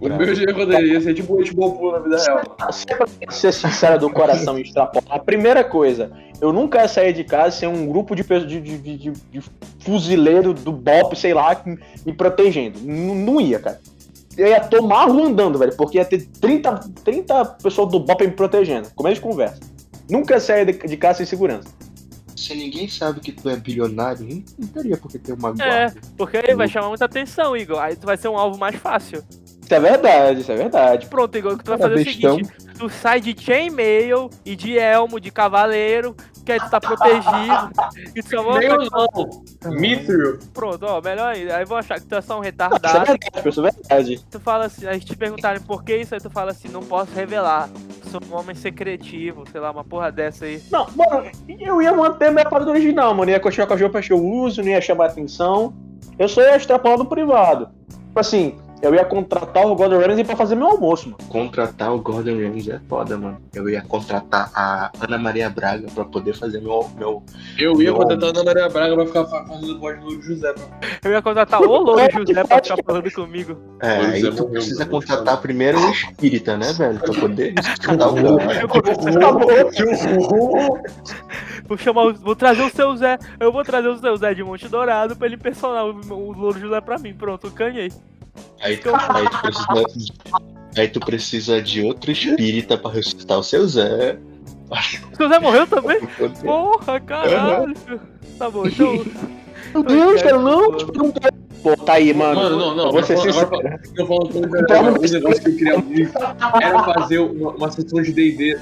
[0.00, 2.72] O meu dia poderia ser tipo o Hitbull na vida real.
[2.72, 6.10] Se é pra ser sincero do coração e extrapolar, a primeira coisa,
[6.42, 9.42] eu nunca ia sair de casa sem um grupo de, pessoas- de, de, de, de-
[9.80, 11.60] fuzileiro do BOP, sei lá,
[12.04, 12.78] me protegendo.
[12.80, 13.80] N- Não ia, cara.
[14.36, 18.20] Eu ia tomar a rua andando, velho, porque ia ter 30, 30 pessoas do BOP
[18.20, 18.88] me protegendo.
[18.94, 19.58] Começo de conversa.
[20.08, 21.68] Nunca ia sair de, de casa sem segurança.
[22.38, 26.00] Se ninguém sabe que tu é bilionário, não teria por que ter uma É, guarda.
[26.16, 27.78] porque aí vai chamar muita atenção, Igor.
[27.80, 29.22] Aí tu vai ser um alvo mais fácil.
[29.62, 31.06] Isso é verdade, isso é verdade.
[31.08, 34.30] Pronto, Igor, o que tu vai É fazer é o seguinte: tu sai de chainmail
[34.44, 36.16] e de elmo, de cavaleiro,
[36.48, 37.70] que aí tu tá protegido.
[38.16, 39.70] e tu só vai Nem eu não.
[39.72, 40.38] Mithril.
[40.54, 41.58] Pronto, ó, melhor ainda.
[41.58, 43.04] Aí vão achar que tu é só um Isso é retardado.
[43.04, 44.24] verdade, isso é verdade.
[44.30, 47.12] tu fala assim, aí te perguntarem por que isso, aí tu fala assim, não posso
[47.14, 47.68] revelar.
[48.10, 50.62] Sou um homem secretivo, sei lá, uma porra dessa aí.
[50.72, 53.30] Não, mano, eu ia manter minha parada original, mano.
[53.30, 55.74] Ia continuar com as roupas que eu uso, não ia chamar atenção.
[56.18, 57.68] Eu só ia extrapolar do privado.
[58.06, 61.18] Tipo assim, eu ia contratar o Gordon Ramsay pra fazer meu almoço, mano.
[61.28, 63.38] Contratar o Gordon Ramsay é foda, mano.
[63.54, 66.88] Eu ia contratar a Ana Maria Braga pra poder fazer meu.
[66.96, 67.22] meu...
[67.58, 67.98] Eu ia Não.
[67.98, 70.52] contratar a Ana Maria Braga pra ficar fa- fazendo voz do José.
[70.52, 73.56] pra- Eu ia contratar o Louro José pra ficar falando comigo.
[73.82, 74.90] É, aí é, tu morreu, precisa mano.
[74.90, 76.98] contratar primeiro o espírita, né, velho?
[77.00, 78.18] Pra poder escutar o.
[81.66, 83.18] Vou chamar, o- vou trazer o seu Zé.
[83.38, 86.58] Eu vou trazer o seu Zé de Monte Dourado pra ele personar o, o Louro
[86.58, 87.12] José pra mim.
[87.14, 87.92] Pronto, canhei.
[88.60, 90.10] Aí, tu- aí tu precisa.
[90.76, 94.18] Aí tu precisa de outro espírita pra ressuscitar o seu Zé.
[95.12, 95.98] O seu Zé morreu também?
[96.44, 97.74] Porra, caralho.
[98.38, 99.04] Tá bom, então.
[99.74, 101.34] Meu Deus, cara, não, tipo, não quero.
[101.62, 102.36] Pô, tá aí, mano.
[102.40, 102.84] Mano, não, não.
[102.86, 104.40] Eu vou ser agora- Eu falo um
[105.00, 106.12] negócio que eu queria muito
[106.62, 108.58] era fazer uma, uma sessão de DD.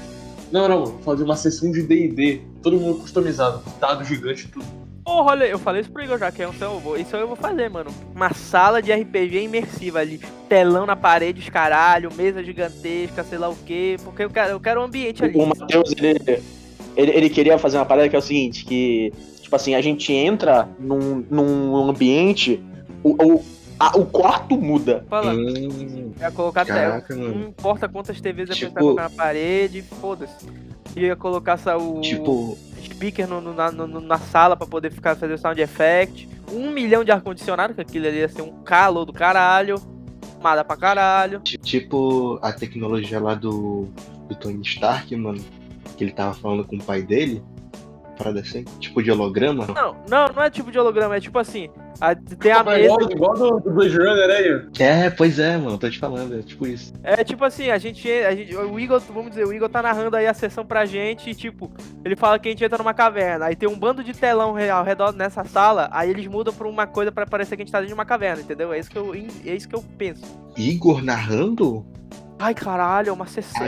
[0.51, 2.41] Não, não, fazer uma sessão de DD.
[2.63, 4.65] Todo mundo customizado, dado gigante e tudo.
[5.07, 7.15] Porra, olha, eu falei isso pro Igor já, que é um céu, eu vou- isso
[7.15, 7.89] aí eu vou fazer, mano.
[8.13, 13.47] Uma sala de RPG imersiva ali, telão na parede, os caralho, mesa gigantesca, sei lá
[13.47, 15.33] o quê, porque eu quero, eu quero um ambiente ali.
[15.37, 16.41] O Matheus, ele,
[16.97, 20.11] ele, ele queria fazer uma parada que é o seguinte, que, tipo assim, a gente
[20.11, 22.61] entra num, num ambiente,
[23.01, 23.45] o, o,
[23.79, 25.05] a- o quarto muda.
[25.09, 26.79] Fala, Hum, ia colocar tela.
[26.79, 27.47] caraca, Não mano.
[27.47, 30.45] importa quantas TVs Tipo- pensar colocar na parede, foda-se.
[30.97, 32.57] Ia colocar essa, o Tipo,
[32.97, 36.27] speaker no- no- na, no- na sala pra poder ficar fazer sound effect.
[36.51, 39.75] Um milhão de ar-condicionado, que aquilo ali ia ser um calor do caralho.
[40.35, 41.39] Tomada pra caralho.
[41.41, 43.87] ti- tipo a tecnologia lá do,
[44.27, 45.43] do Tony Stark, mano.
[45.97, 47.43] Que ele tava falando com o pai dele.
[48.17, 49.67] Parada assim, tipo de holograma.
[49.67, 51.69] Não, não, não é tipo de holograma, é tipo assim.
[52.01, 52.79] A- tem a mesa.
[52.85, 54.61] igual, igual do, do Blade Runner aí.
[54.79, 56.93] É, pois é, mano, tô te falando, é tipo isso.
[57.03, 58.55] É tipo assim, a gente, a gente.
[58.55, 61.71] O Igor, vamos dizer, o Igor tá narrando aí a sessão pra gente e, tipo,
[62.03, 63.45] ele fala que a gente entra numa caverna.
[63.45, 66.87] Aí tem um bando de telão ao redor nessa sala, aí eles mudam pra uma
[66.87, 68.71] coisa pra parecer que a gente tá dentro de uma caverna, entendeu?
[68.73, 70.23] É isso que eu, é isso que eu penso.
[70.57, 71.85] Igor narrando
[72.39, 73.65] Ai, caralho, é uma sessão.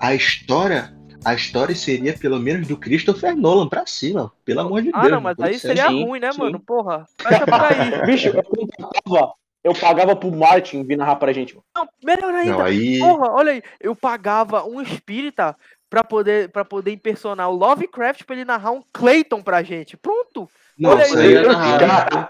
[0.00, 0.92] a, a história.
[1.24, 5.12] A história seria pelo menos do Christopher Nolan pra cima, pelo amor de Ah, Deus.
[5.12, 5.68] não, mas aí ser.
[5.68, 6.38] seria Sim, ruim, né, sim.
[6.38, 6.58] mano?
[6.60, 7.06] Porra.
[7.20, 8.06] Fecha por aí.
[8.06, 11.58] Bicho, eu contratava, eu pagava pro Martin vir narrar pra gente.
[11.76, 12.52] Não, melhor ainda.
[12.52, 12.98] Não, aí.
[12.98, 15.54] Porra, olha aí, eu pagava um espírita
[15.90, 19.96] pra poder, pra poder impersonar o Lovecraft pra ele narrar um Clayton pra gente.
[19.96, 20.48] Pronto.
[20.80, 22.28] Não, olha isso aí, é Cara,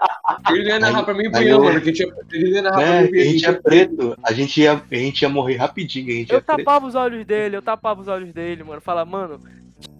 [0.49, 1.81] Ele ia narrar Aí- pra mim e pro Ian, mano.
[1.81, 4.17] Que tinha, ele ia narrar pra É, mim e a gente é preto.
[4.23, 6.57] A gente ia, a gente ia morrer rapidinho, a gente Eu é preto.
[6.57, 8.81] tapava os olhos dele, eu tapava os olhos dele, mano.
[8.81, 9.39] Fala, mano,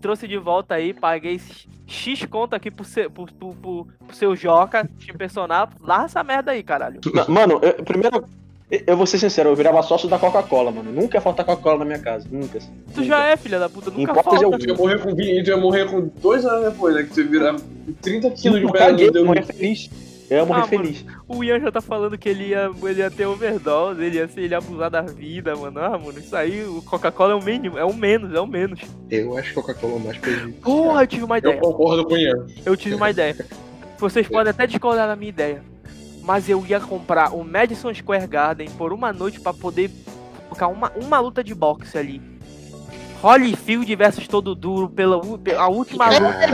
[0.02, 1.39] trouxe de volta aí, paguei
[1.88, 5.70] X conta aqui pro seu, pro, pro, pro- pro seu Joca, te impressionar.
[5.82, 6.99] Larga essa merda aí, caralho.
[7.30, 8.26] Mano, eu, primeiro,
[8.88, 10.91] eu vou ser sincero, eu virava sócio da Coca-Cola, mano.
[10.91, 12.26] Nunca ia faltar Coca-Cola na minha casa.
[12.32, 12.59] Nunca.
[12.59, 12.65] Tu
[13.01, 13.03] nunca.
[13.03, 14.38] já é, filha da puta, nunca falta.
[14.38, 14.57] alguma.
[14.59, 17.03] Tu ia morrer com 20, tu ia morrer com dois anos depois, né?
[17.03, 17.55] Que você virar
[18.01, 19.26] 30 quilos de pedra eu teu.
[19.26, 19.89] morrer feliz.
[20.30, 20.84] Eu ia morrer Ah, mano.
[20.86, 21.05] feliz.
[21.28, 24.39] O Ian já tá falando que ele ia, ele ia ter overdose, ele ia, ser,
[24.39, 25.78] ele ia abusar da vida, mano.
[25.78, 28.80] Ah, mano, isso aí, o Coca-Cola é o mínimo, é o menos, é o menos.
[29.09, 30.61] Eu acho Coca-Cola mais prejudicial.
[30.63, 31.57] Porra, eu tive uma Eu ideia.
[31.59, 32.47] concordo com o Ian.
[32.65, 33.36] Eu tive uma ideia.
[33.99, 35.61] Vocês podem até discordar da minha ideia.
[36.22, 39.89] Mas eu ia comprar o Madison Square Garden por uma noite pra poder
[40.47, 42.22] colocar uma, uma luta de boxe ali.
[43.24, 46.47] Holyfield versus Todo Duro pela pela última luta.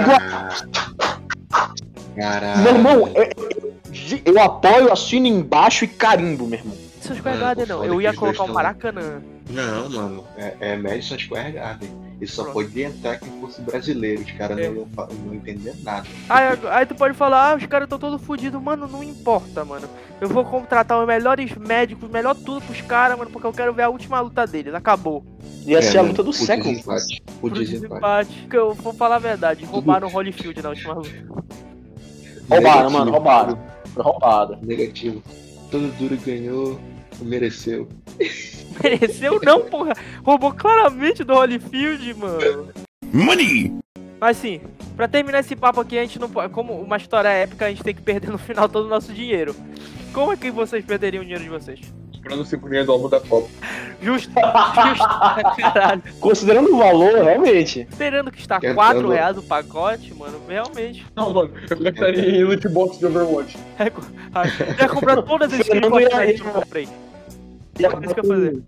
[2.16, 2.62] Caralho.
[2.62, 6.76] Meu irmão, eu, eu- apoio, assino embaixo e carimbo, meu irmão.
[7.08, 9.22] Madison Square Mano, Garden não, eu ia colocar o Maracanã.
[9.50, 11.90] Não, mano, é, é Madison Square Garden.
[12.20, 12.56] Isso só Pronto.
[12.56, 14.22] podia entrar quem fosse brasileiro.
[14.22, 14.70] Os caras É.
[14.70, 14.88] não iam
[15.26, 16.08] não entender nada.
[16.28, 18.60] Aí, aí tu pode falar, ah, os caras estão todos fodidos.
[18.62, 19.88] Mano, não importa, mano.
[20.20, 23.84] Eu vou contratar os melhores médicos, melhor tudo pros caras, mano, porque eu quero ver
[23.84, 24.74] a última luta deles.
[24.74, 25.24] Acabou.
[25.66, 26.72] Ia ser a luta do século.
[26.74, 28.34] desempate, O Pro desempate.
[28.42, 31.10] Porque eu vou falar a verdade, roubaram o Holyfield na última luta.
[32.50, 33.60] Roubaram, mano, roubaram.
[33.94, 34.58] Foi roubada.
[34.62, 35.22] Negativo.
[35.70, 36.80] Todo duro ganhou,
[37.22, 37.88] mereceu.
[38.84, 39.94] Mereceu não, porra.
[40.24, 42.70] Roubou claramente do Holyfield, mano.
[43.12, 43.74] Money.
[44.20, 44.62] Mas sim,
[44.96, 46.54] pra terminar esse papo aqui, a gente não pode.
[46.54, 49.56] Como uma história épica, a gente tem que perder no final todo o nosso dinheiro.
[50.14, 51.80] Como é que vocês perderiam o dinheiro de vocês?
[52.14, 53.48] Comprando figurinha do álbum da Copa.
[54.02, 55.08] Justo, justo,
[55.62, 56.04] caralho.
[56.20, 57.88] Considerando o valor, realmente.
[57.90, 61.06] Esperando que está Quer 4 dando- reais o pacote, mano, realmente.
[61.16, 63.58] Não, mano, eu gastaria em loot box de Overwatch.
[63.80, 63.92] É,
[64.78, 65.80] Já comprou todas as skins
[66.42, 66.88] que eu comprei.
[67.78, 68.52] Ele É eu ia fazer.
[68.54, 68.62] com-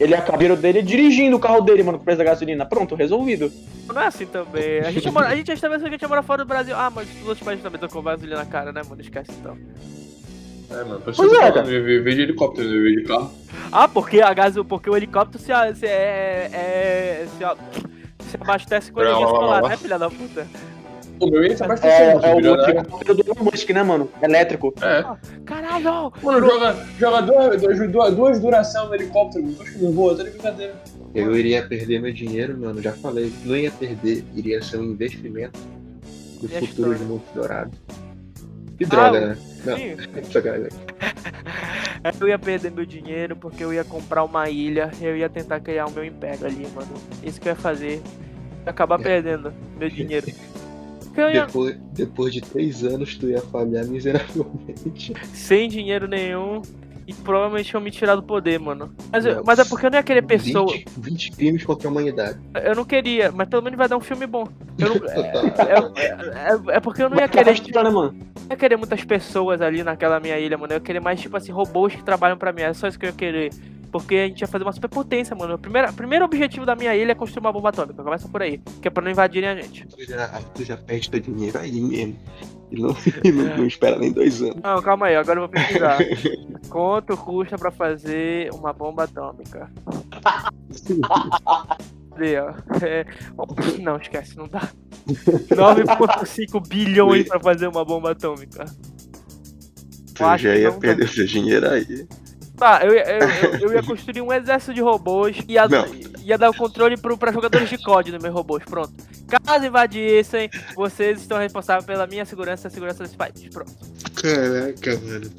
[0.00, 2.64] Ele acabar dele dirigindo o carro dele, mano, com o preço da gasolina.
[2.66, 3.52] Pronto, resolvido.
[3.86, 4.80] Não é assim também.
[4.80, 6.74] A gente, mora, a gente já estabeleceu que a gente mora fora do Brasil.
[6.74, 9.00] Ah, mas os outros países também estão com gasolina na cara, né, mano?
[9.00, 9.56] Esquece então.
[10.70, 11.62] É, mano, por Pois é, cara.
[12.16, 13.30] de helicóptero, vez de carro.
[13.70, 19.00] Ah, porque a gás, porque o helicóptero se, se é, é se, se abastece com
[19.02, 20.46] energia solar, né, filha da puta?
[21.22, 24.10] O meu ia se É, é o helicóptero do Elon Musk, né, mano?
[24.20, 24.74] Elétrico.
[24.82, 25.04] É.
[25.44, 26.12] Caralho!
[26.20, 27.62] Mano, joga, joga duas,
[27.92, 29.56] duas, duas duração no helicóptero, mano.
[29.62, 30.74] Acho que não voa, tá de brincadeira.
[31.14, 33.32] Eu iria perder meu dinheiro, mano, já falei.
[33.44, 35.60] Não ia perder, iria ser um investimento
[36.42, 37.70] no E futuro de Monte Dourado.
[38.76, 39.36] Que droga, né?
[39.64, 40.70] Não, sacanagem.
[42.20, 45.86] eu ia perder meu dinheiro porque eu ia comprar uma ilha, eu ia tentar criar
[45.86, 46.92] o meu império ali, mano.
[47.22, 48.02] Isso que eu ia fazer.
[48.66, 49.02] Acabar É.
[49.04, 50.26] perdendo meu dinheiro.
[51.16, 55.12] Eu ia Depois, depois de três anos, tu ia falhar miseravelmente.
[55.34, 56.62] sem dinheiro nenhum
[57.06, 58.94] e provavelmente iam me tirar do poder, mano.
[59.10, 59.42] Mas, eu- Não.
[59.44, 60.72] mas é porque eu não ia querer pessoa.
[60.72, 62.38] 20, 20 crimes contra a humanidade.
[62.62, 64.46] Eu não queria, mas pelo menos vai dar um filme bom.
[64.78, 65.92] Eu não- Total.
[65.98, 68.12] é, é- é porque eu não ia Mas querer, tirar, né, mano?
[68.12, 70.72] não ia querer muitas pessoas ali naquela minha ilha, mano.
[70.72, 72.62] Eu ia querer mais, tipo assim, robôs que trabalham pra mim.
[72.62, 73.50] É só isso que eu ia querer.
[73.92, 75.54] Porque a gente ia fazer uma superpotência, mano.
[75.54, 78.02] O primeiro, o primeiro objetivo da minha ilha é construir uma bomba atômica.
[78.02, 78.58] Começa por aí.
[78.80, 79.86] Que é pra não invadirem a gente.
[79.86, 82.18] Tu já, tu já perde teu dinheiro aí mesmo.
[82.70, 84.56] E não, e não, não espera nem dois anos.
[84.62, 85.98] Não, calma aí, agora eu vou pesquisar.
[86.70, 89.70] Quanto custa pra fazer uma bomba atômica?
[92.10, 92.54] Cadê, ó?
[92.82, 93.04] É,
[93.78, 94.70] Não, esquece, não dá.
[95.06, 98.64] 9,5 bilhões pra fazer uma bomba atômica.
[100.14, 102.06] Tu já ia perder teu dinheiro aí.
[102.62, 105.84] Tá, eu, ia- eu, eu, eu ia construir um exército de robôs e ia, Não.
[106.24, 108.62] ia dar o controle pro, pra jogadores de COD nos meus robôs.
[108.64, 108.92] Pronto.
[109.44, 113.48] Caso invadissem, vocês estão responsáveis pela minha segurança e a segurança desse país.
[113.52, 113.72] Pronto.
[114.14, 115.30] Caraca, mano.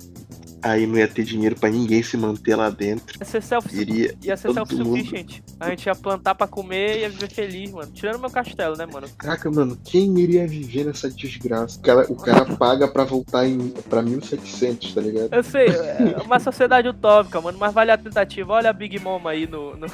[0.63, 3.19] Aí não ia ter dinheiro pra ninguém se manter lá dentro.
[3.19, 4.15] Ia ser self Iria.
[4.23, 5.41] Ia ser self-sufficient.
[5.59, 7.91] A gente ia plantar pra comer e ia viver feliz, mano.
[7.91, 9.07] Tirando meu castelo, né, mano?
[9.17, 11.77] Caraca, mano, quem iria viver nessa desgraça?
[11.77, 15.33] O cara, o cara paga pra voltar em, pra 1700, tá ligado?
[15.33, 18.53] Eu sei, é uma sociedade utópica, mano, mas vale a tentativa.
[18.53, 19.87] Olha a Big Mom aí no, no,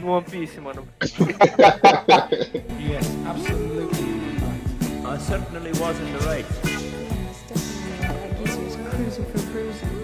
[0.00, 0.86] no One Piece, mano.
[2.80, 4.10] Yes, absolutely.
[5.04, 6.46] I certainly was in the right.
[8.90, 9.99] Cruising for cruising.